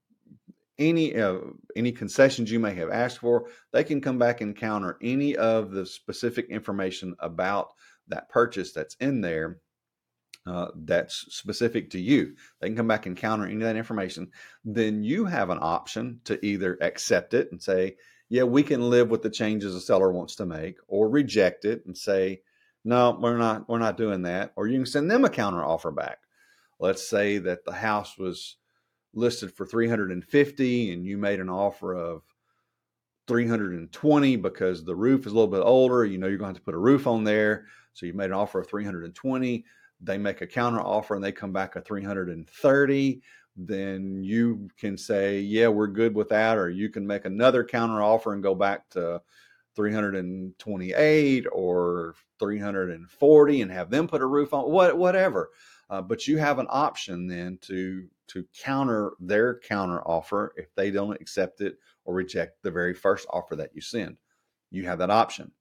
any 0.78 1.16
uh, 1.16 1.40
any 1.76 1.92
concessions 1.92 2.52
you 2.52 2.60
may 2.60 2.76
have 2.76 2.90
asked 2.90 3.18
for. 3.18 3.48
They 3.72 3.84
can 3.84 4.00
come 4.00 4.20
back 4.20 4.42
and 4.42 4.56
counter 4.56 4.98
any 5.02 5.36
of 5.36 5.72
the 5.72 5.86
specific 5.86 6.50
information 6.50 7.16
about 7.20 7.74
that 8.10 8.30
purchase 8.30 8.74
that's 8.74 8.96
in 9.00 9.22
there 9.22 9.58
uh, 10.46 10.68
that's 10.76 11.26
specific 11.34 11.92
to 11.92 12.00
you. 12.00 12.36
They 12.60 12.68
can 12.68 12.76
come 12.76 12.88
back 12.88 13.06
and 13.06 13.16
counter 13.16 13.46
any 13.46 13.56
of 13.56 13.62
that 13.62 13.76
information. 13.76 14.32
Then 14.66 15.04
you 15.04 15.26
have 15.26 15.50
an 15.50 15.60
option 15.62 16.20
to 16.26 16.44
either 16.46 16.78
accept 16.82 17.34
it 17.34 17.50
and 17.52 17.62
say 17.62 17.96
yeah 18.34 18.42
we 18.42 18.64
can 18.64 18.90
live 18.90 19.12
with 19.12 19.22
the 19.22 19.30
changes 19.30 19.76
the 19.76 19.80
seller 19.80 20.12
wants 20.12 20.36
to 20.36 20.44
make 20.44 20.78
or 20.88 21.08
reject 21.08 21.66
it 21.66 21.86
and 21.86 21.96
say 21.96 22.42
no 22.84 23.16
we're 23.22 23.38
not 23.38 23.70
we're 23.70 23.78
not 23.78 23.96
doing 23.96 24.24
that. 24.24 24.54
Or 24.56 24.68
you 24.68 24.80
can 24.80 24.88
send 24.88 25.10
them 25.10 25.24
a 25.24 25.30
counter 25.30 25.64
offer 25.64 25.92
back. 25.92 26.18
Let's 26.80 27.08
say 27.08 27.38
that 27.38 27.64
the 27.64 27.74
house 27.74 28.18
was 28.18 28.58
listed 29.14 29.54
for 29.54 29.68
350 29.68 30.92
and 30.92 31.06
you 31.06 31.16
made 31.16 31.40
an 31.40 31.50
offer 31.50 31.94
of 31.94 32.24
320 33.28 34.36
because 34.38 34.84
the 34.84 34.96
roof 34.96 35.28
is 35.28 35.32
a 35.32 35.36
little 35.36 35.48
bit 35.48 35.62
older, 35.62 36.04
you 36.04 36.18
know 36.18 36.26
you're 36.26 36.40
going 36.40 36.54
to 36.54 36.58
have 36.58 36.64
to 36.64 36.66
put 36.66 36.74
a 36.74 36.80
roof 36.80 37.06
on 37.06 37.24
there. 37.24 37.68
So 37.94 38.08
you 38.08 38.14
made 38.14 38.26
an 38.26 38.34
offer 38.34 38.62
of 38.62 38.68
320, 38.68 39.64
they 40.02 40.18
make 40.18 40.42
a 40.42 40.48
counter 40.48 40.82
offer 40.82 41.14
and 41.14 41.24
they 41.24 41.32
come 41.32 41.54
back 41.54 41.76
at 41.76 41.86
330, 41.86 43.22
then 43.56 44.24
you 44.24 44.70
can 44.78 44.98
say, 44.98 45.40
"Yeah, 45.40 45.68
we're 45.68 45.88
good 45.88 46.16
with 46.16 46.30
that," 46.30 46.58
or 46.58 46.70
you 46.70 46.90
can 46.90 47.06
make 47.06 47.26
another 47.26 47.64
counter 47.64 48.02
offer 48.02 48.34
and 48.34 48.44
go 48.44 48.56
back 48.56 48.90
to 48.92 49.22
328 49.76 51.46
or 51.52 52.16
340 52.40 53.62
and 53.62 53.72
have 53.72 53.90
them 53.90 54.08
put 54.08 54.22
a 54.22 54.26
roof 54.26 54.54
on 54.54 54.70
what 54.70 54.98
whatever. 54.98 55.50
Uh, 55.90 56.02
but 56.02 56.28
you 56.28 56.38
have 56.38 56.60
an 56.60 56.68
option 56.70 57.28
then 57.28 57.58
to 57.62 58.08
to 58.28 58.46
counter 58.58 59.12
their 59.20 59.60
counter 59.60 60.02
offer 60.02 60.54
if 60.56 60.74
they 60.76 60.90
don't 60.90 61.20
accept 61.22 61.62
it 61.62 61.78
or 62.06 62.14
reject 62.14 62.62
the 62.64 62.72
very 62.72 62.94
first 62.94 63.28
offer 63.30 63.56
that 63.56 63.72
you 63.76 63.82
send. 63.82 64.18
You 64.72 64.86
have 64.86 65.00
that 65.00 65.12
option. 65.12 65.52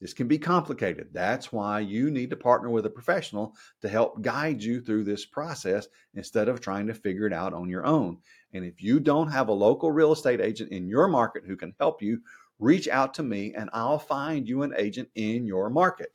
This 0.00 0.12
can 0.12 0.28
be 0.28 0.38
complicated. 0.38 1.08
That's 1.12 1.52
why 1.52 1.80
you 1.80 2.10
need 2.10 2.30
to 2.30 2.36
partner 2.36 2.70
with 2.70 2.86
a 2.86 2.90
professional 2.90 3.56
to 3.80 3.88
help 3.88 4.22
guide 4.22 4.62
you 4.62 4.80
through 4.80 5.04
this 5.04 5.26
process 5.26 5.88
instead 6.14 6.48
of 6.48 6.60
trying 6.60 6.86
to 6.86 6.94
figure 6.94 7.26
it 7.26 7.32
out 7.32 7.52
on 7.52 7.68
your 7.68 7.84
own. 7.84 8.18
And 8.52 8.64
if 8.64 8.80
you 8.82 9.00
don't 9.00 9.30
have 9.30 9.48
a 9.48 9.52
local 9.52 9.90
real 9.90 10.12
estate 10.12 10.40
agent 10.40 10.70
in 10.70 10.86
your 10.86 11.08
market 11.08 11.44
who 11.44 11.56
can 11.56 11.74
help 11.80 12.00
you, 12.00 12.20
reach 12.60 12.88
out 12.88 13.14
to 13.14 13.22
me 13.22 13.54
and 13.54 13.70
I'll 13.72 13.98
find 13.98 14.48
you 14.48 14.62
an 14.62 14.74
agent 14.76 15.08
in 15.16 15.46
your 15.46 15.68
market. 15.68 16.12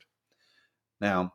Now, 1.00 1.34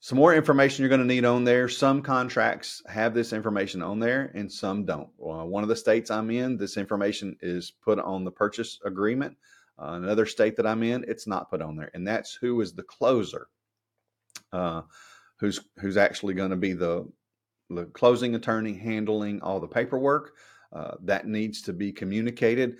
some 0.00 0.18
more 0.18 0.34
information 0.34 0.82
you're 0.82 0.88
going 0.88 1.00
to 1.00 1.06
need 1.06 1.24
on 1.24 1.44
there. 1.44 1.68
Some 1.68 2.02
contracts 2.02 2.82
have 2.86 3.14
this 3.14 3.32
information 3.32 3.82
on 3.82 3.98
there 3.98 4.30
and 4.34 4.50
some 4.52 4.84
don't. 4.84 5.08
Well, 5.16 5.48
one 5.48 5.62
of 5.62 5.68
the 5.68 5.76
states 5.76 6.10
I'm 6.10 6.30
in, 6.30 6.56
this 6.56 6.76
information 6.76 7.36
is 7.40 7.72
put 7.82 7.98
on 7.98 8.24
the 8.24 8.30
purchase 8.30 8.78
agreement. 8.84 9.36
Uh, 9.78 9.92
another 9.92 10.26
state 10.26 10.56
that 10.56 10.66
I'm 10.66 10.82
in, 10.82 11.04
it's 11.06 11.26
not 11.26 11.50
put 11.50 11.62
on 11.62 11.76
there. 11.76 11.90
And 11.94 12.06
that's 12.06 12.34
who 12.34 12.60
is 12.60 12.72
the 12.72 12.82
closer, 12.82 13.48
uh, 14.52 14.82
who's 15.38 15.60
who's 15.78 15.96
actually 15.96 16.34
going 16.34 16.50
to 16.50 16.56
be 16.56 16.72
the 16.72 17.06
the 17.68 17.86
closing 17.86 18.34
attorney 18.34 18.74
handling 18.74 19.40
all 19.42 19.60
the 19.60 19.68
paperwork. 19.68 20.32
Uh, 20.72 20.96
that 21.00 21.26
needs 21.26 21.62
to 21.62 21.72
be 21.72 21.92
communicated, 21.92 22.76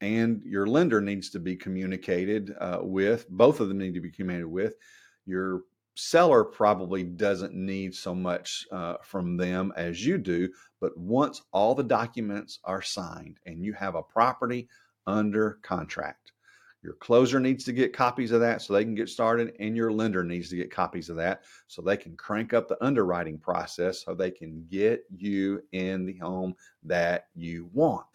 and 0.00 0.42
your 0.42 0.66
lender 0.66 1.00
needs 1.00 1.30
to 1.30 1.38
be 1.38 1.54
communicated 1.54 2.54
uh, 2.58 2.78
with. 2.80 3.28
Both 3.28 3.60
of 3.60 3.68
them 3.68 3.78
need 3.78 3.94
to 3.94 4.00
be 4.00 4.10
communicated 4.10 4.48
with. 4.48 4.74
Your 5.26 5.62
seller 5.96 6.44
probably 6.44 7.02
doesn't 7.02 7.54
need 7.54 7.94
so 7.94 8.14
much 8.14 8.66
uh, 8.70 8.96
from 9.02 9.36
them 9.36 9.72
as 9.76 10.04
you 10.04 10.18
do. 10.18 10.48
But 10.80 10.96
once 10.96 11.42
all 11.52 11.74
the 11.74 11.82
documents 11.82 12.58
are 12.64 12.82
signed 12.82 13.38
and 13.46 13.64
you 13.64 13.72
have 13.72 13.94
a 13.94 14.02
property 14.02 14.68
under 15.06 15.58
contract, 15.62 16.32
your 16.86 16.94
closer 16.94 17.40
needs 17.40 17.64
to 17.64 17.72
get 17.72 17.92
copies 17.92 18.30
of 18.30 18.38
that 18.38 18.62
so 18.62 18.72
they 18.72 18.84
can 18.84 18.94
get 18.94 19.08
started, 19.08 19.54
and 19.58 19.76
your 19.76 19.90
lender 19.90 20.22
needs 20.22 20.48
to 20.50 20.56
get 20.56 20.70
copies 20.70 21.10
of 21.10 21.16
that 21.16 21.42
so 21.66 21.82
they 21.82 21.96
can 21.96 22.16
crank 22.16 22.54
up 22.54 22.68
the 22.68 22.82
underwriting 22.82 23.38
process 23.38 24.04
so 24.04 24.14
they 24.14 24.30
can 24.30 24.64
get 24.70 25.02
you 25.10 25.60
in 25.72 26.06
the 26.06 26.16
home 26.18 26.54
that 26.84 27.26
you 27.34 27.68
want. 27.72 28.06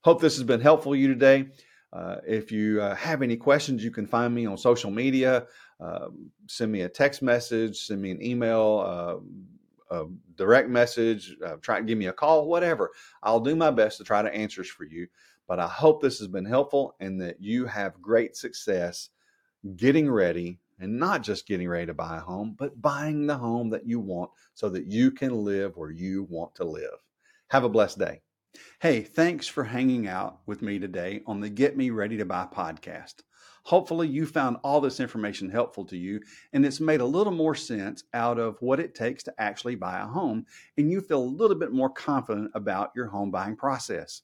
Hope 0.00 0.18
this 0.18 0.34
has 0.36 0.44
been 0.44 0.62
helpful 0.62 0.92
to 0.92 0.98
you 0.98 1.08
today. 1.08 1.48
Uh, 1.92 2.16
if 2.26 2.50
you 2.50 2.80
uh, 2.80 2.94
have 2.94 3.20
any 3.20 3.36
questions, 3.36 3.84
you 3.84 3.90
can 3.90 4.06
find 4.06 4.34
me 4.34 4.46
on 4.46 4.56
social 4.56 4.90
media. 4.90 5.46
Uh, 5.78 6.06
send 6.46 6.72
me 6.72 6.80
a 6.80 6.88
text 6.88 7.20
message, 7.20 7.76
send 7.76 8.00
me 8.00 8.10
an 8.10 8.22
email, 8.22 9.20
uh, 9.92 9.94
a 9.94 10.06
direct 10.36 10.70
message, 10.70 11.36
uh, 11.44 11.56
try 11.60 11.80
to 11.80 11.84
give 11.84 11.98
me 11.98 12.06
a 12.06 12.12
call, 12.14 12.46
whatever. 12.46 12.92
I'll 13.22 13.40
do 13.40 13.54
my 13.54 13.70
best 13.70 13.98
to 13.98 14.04
try 14.04 14.22
to 14.22 14.34
answer 14.34 14.64
for 14.64 14.84
you. 14.84 15.06
But 15.46 15.60
I 15.60 15.68
hope 15.68 16.00
this 16.00 16.18
has 16.18 16.28
been 16.28 16.44
helpful 16.44 16.94
and 17.00 17.20
that 17.20 17.40
you 17.40 17.66
have 17.66 18.00
great 18.00 18.36
success 18.36 19.10
getting 19.76 20.10
ready 20.10 20.60
and 20.80 20.98
not 20.98 21.22
just 21.22 21.46
getting 21.46 21.68
ready 21.68 21.86
to 21.86 21.94
buy 21.94 22.16
a 22.16 22.20
home, 22.20 22.54
but 22.58 22.80
buying 22.80 23.26
the 23.26 23.36
home 23.36 23.70
that 23.70 23.86
you 23.86 24.00
want 24.00 24.30
so 24.54 24.68
that 24.70 24.86
you 24.86 25.10
can 25.10 25.44
live 25.44 25.76
where 25.76 25.90
you 25.90 26.26
want 26.28 26.54
to 26.56 26.64
live. 26.64 26.98
Have 27.48 27.64
a 27.64 27.68
blessed 27.68 27.98
day. 27.98 28.20
Hey, 28.80 29.02
thanks 29.02 29.46
for 29.46 29.64
hanging 29.64 30.06
out 30.06 30.38
with 30.46 30.62
me 30.62 30.78
today 30.78 31.22
on 31.26 31.40
the 31.40 31.50
Get 31.50 31.76
Me 31.76 31.90
Ready 31.90 32.16
to 32.18 32.24
Buy 32.24 32.46
podcast. 32.52 33.14
Hopefully, 33.64 34.06
you 34.06 34.26
found 34.26 34.58
all 34.62 34.80
this 34.80 35.00
information 35.00 35.48
helpful 35.48 35.84
to 35.86 35.96
you 35.96 36.20
and 36.52 36.66
it's 36.66 36.80
made 36.80 37.00
a 37.00 37.06
little 37.06 37.32
more 37.32 37.54
sense 37.54 38.04
out 38.12 38.38
of 38.38 38.60
what 38.60 38.78
it 38.78 38.94
takes 38.94 39.22
to 39.24 39.34
actually 39.38 39.74
buy 39.74 40.00
a 40.00 40.06
home, 40.06 40.44
and 40.76 40.90
you 40.90 41.00
feel 41.00 41.22
a 41.22 41.24
little 41.24 41.56
bit 41.56 41.72
more 41.72 41.90
confident 41.90 42.50
about 42.54 42.92
your 42.94 43.06
home 43.06 43.30
buying 43.30 43.56
process. 43.56 44.22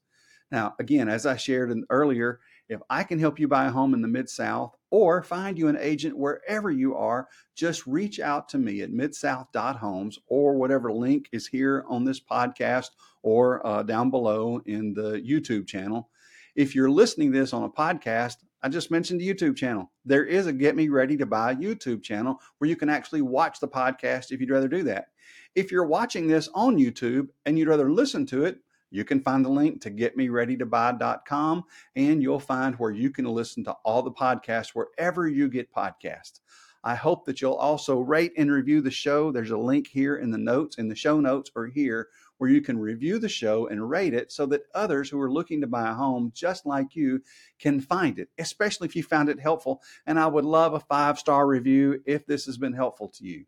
Now, 0.50 0.74
again, 0.78 1.08
as 1.08 1.26
I 1.26 1.36
shared 1.36 1.72
earlier, 1.90 2.40
if 2.68 2.80
I 2.88 3.04
can 3.04 3.18
help 3.18 3.38
you 3.38 3.48
buy 3.48 3.66
a 3.66 3.70
home 3.70 3.94
in 3.94 4.02
the 4.02 4.08
Mid 4.08 4.28
South 4.28 4.76
or 4.90 5.22
find 5.22 5.58
you 5.58 5.68
an 5.68 5.76
agent 5.78 6.16
wherever 6.16 6.70
you 6.70 6.94
are, 6.96 7.28
just 7.54 7.86
reach 7.86 8.20
out 8.20 8.48
to 8.50 8.58
me 8.58 8.80
at 8.82 8.92
midsouth.homes 8.92 10.18
or 10.26 10.54
whatever 10.54 10.92
link 10.92 11.28
is 11.32 11.46
here 11.46 11.84
on 11.88 12.04
this 12.04 12.20
podcast 12.20 12.90
or 13.22 13.64
uh, 13.66 13.82
down 13.82 14.10
below 14.10 14.60
in 14.66 14.94
the 14.94 15.20
YouTube 15.20 15.66
channel. 15.66 16.10
If 16.56 16.74
you're 16.74 16.90
listening 16.90 17.30
this 17.30 17.52
on 17.52 17.64
a 17.64 17.70
podcast, 17.70 18.36
I 18.62 18.68
just 18.68 18.90
mentioned 18.90 19.20
the 19.20 19.32
YouTube 19.32 19.56
channel. 19.56 19.90
There 20.04 20.24
is 20.24 20.46
a 20.46 20.52
Get 20.52 20.76
Me 20.76 20.88
Ready 20.88 21.16
to 21.16 21.26
Buy 21.26 21.54
YouTube 21.54 22.02
channel 22.02 22.40
where 22.58 22.68
you 22.68 22.76
can 22.76 22.88
actually 22.88 23.22
watch 23.22 23.60
the 23.60 23.68
podcast 23.68 24.32
if 24.32 24.40
you'd 24.40 24.50
rather 24.50 24.68
do 24.68 24.82
that. 24.84 25.08
If 25.54 25.72
you're 25.72 25.86
watching 25.86 26.28
this 26.28 26.48
on 26.54 26.76
YouTube 26.76 27.28
and 27.46 27.58
you'd 27.58 27.68
rather 27.68 27.90
listen 27.90 28.26
to 28.26 28.44
it, 28.44 28.58
you 28.90 29.04
can 29.04 29.20
find 29.20 29.44
the 29.44 29.50
link 29.50 29.80
to 29.82 29.90
getmereadytobuy.com 29.90 31.64
and 31.96 32.22
you'll 32.22 32.40
find 32.40 32.74
where 32.76 32.90
you 32.90 33.10
can 33.10 33.24
listen 33.24 33.64
to 33.64 33.72
all 33.84 34.02
the 34.02 34.10
podcasts 34.10 34.70
wherever 34.74 35.28
you 35.28 35.48
get 35.48 35.72
podcasts. 35.72 36.40
I 36.82 36.94
hope 36.94 37.26
that 37.26 37.42
you'll 37.42 37.54
also 37.54 37.98
rate 38.00 38.32
and 38.38 38.50
review 38.50 38.80
the 38.80 38.90
show. 38.90 39.30
There's 39.30 39.50
a 39.50 39.58
link 39.58 39.86
here 39.88 40.16
in 40.16 40.30
the 40.30 40.38
notes, 40.38 40.78
in 40.78 40.88
the 40.88 40.94
show 40.94 41.20
notes, 41.20 41.50
or 41.54 41.66
here 41.66 42.08
where 42.38 42.48
you 42.48 42.62
can 42.62 42.78
review 42.78 43.18
the 43.18 43.28
show 43.28 43.66
and 43.66 43.90
rate 43.90 44.14
it 44.14 44.32
so 44.32 44.46
that 44.46 44.62
others 44.74 45.10
who 45.10 45.20
are 45.20 45.30
looking 45.30 45.60
to 45.60 45.66
buy 45.66 45.90
a 45.90 45.94
home 45.94 46.32
just 46.34 46.64
like 46.64 46.96
you 46.96 47.22
can 47.58 47.82
find 47.82 48.18
it, 48.18 48.30
especially 48.38 48.88
if 48.88 48.96
you 48.96 49.02
found 49.02 49.28
it 49.28 49.38
helpful. 49.38 49.82
And 50.06 50.18
I 50.18 50.26
would 50.26 50.46
love 50.46 50.72
a 50.72 50.80
five 50.80 51.18
star 51.18 51.46
review 51.46 52.02
if 52.06 52.24
this 52.24 52.46
has 52.46 52.56
been 52.56 52.72
helpful 52.72 53.08
to 53.08 53.26
you. 53.26 53.44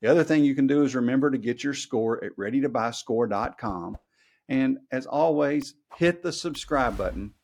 The 0.00 0.10
other 0.10 0.24
thing 0.24 0.44
you 0.44 0.56
can 0.56 0.66
do 0.66 0.82
is 0.82 0.96
remember 0.96 1.30
to 1.30 1.38
get 1.38 1.62
your 1.62 1.74
score 1.74 2.22
at 2.24 2.36
readytobuyscore.com. 2.36 3.98
And 4.48 4.78
as 4.90 5.06
always, 5.06 5.74
hit 5.96 6.22
the 6.22 6.32
subscribe 6.32 6.96
button 6.96 7.34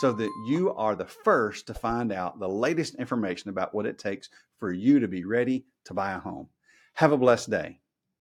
so 0.00 0.12
that 0.12 0.30
you 0.46 0.72
are 0.74 0.94
the 0.94 1.06
first 1.06 1.66
to 1.66 1.74
find 1.74 2.12
out 2.12 2.38
the 2.38 2.48
latest 2.48 2.94
information 2.96 3.50
about 3.50 3.74
what 3.74 3.86
it 3.86 3.98
takes 3.98 4.28
for 4.58 4.72
you 4.72 5.00
to 5.00 5.08
be 5.08 5.24
ready 5.24 5.64
to 5.84 5.94
buy 5.94 6.12
a 6.12 6.18
home. 6.18 6.48
Have 6.94 7.12
a 7.12 7.18
blessed 7.18 7.50
day. 7.50 7.80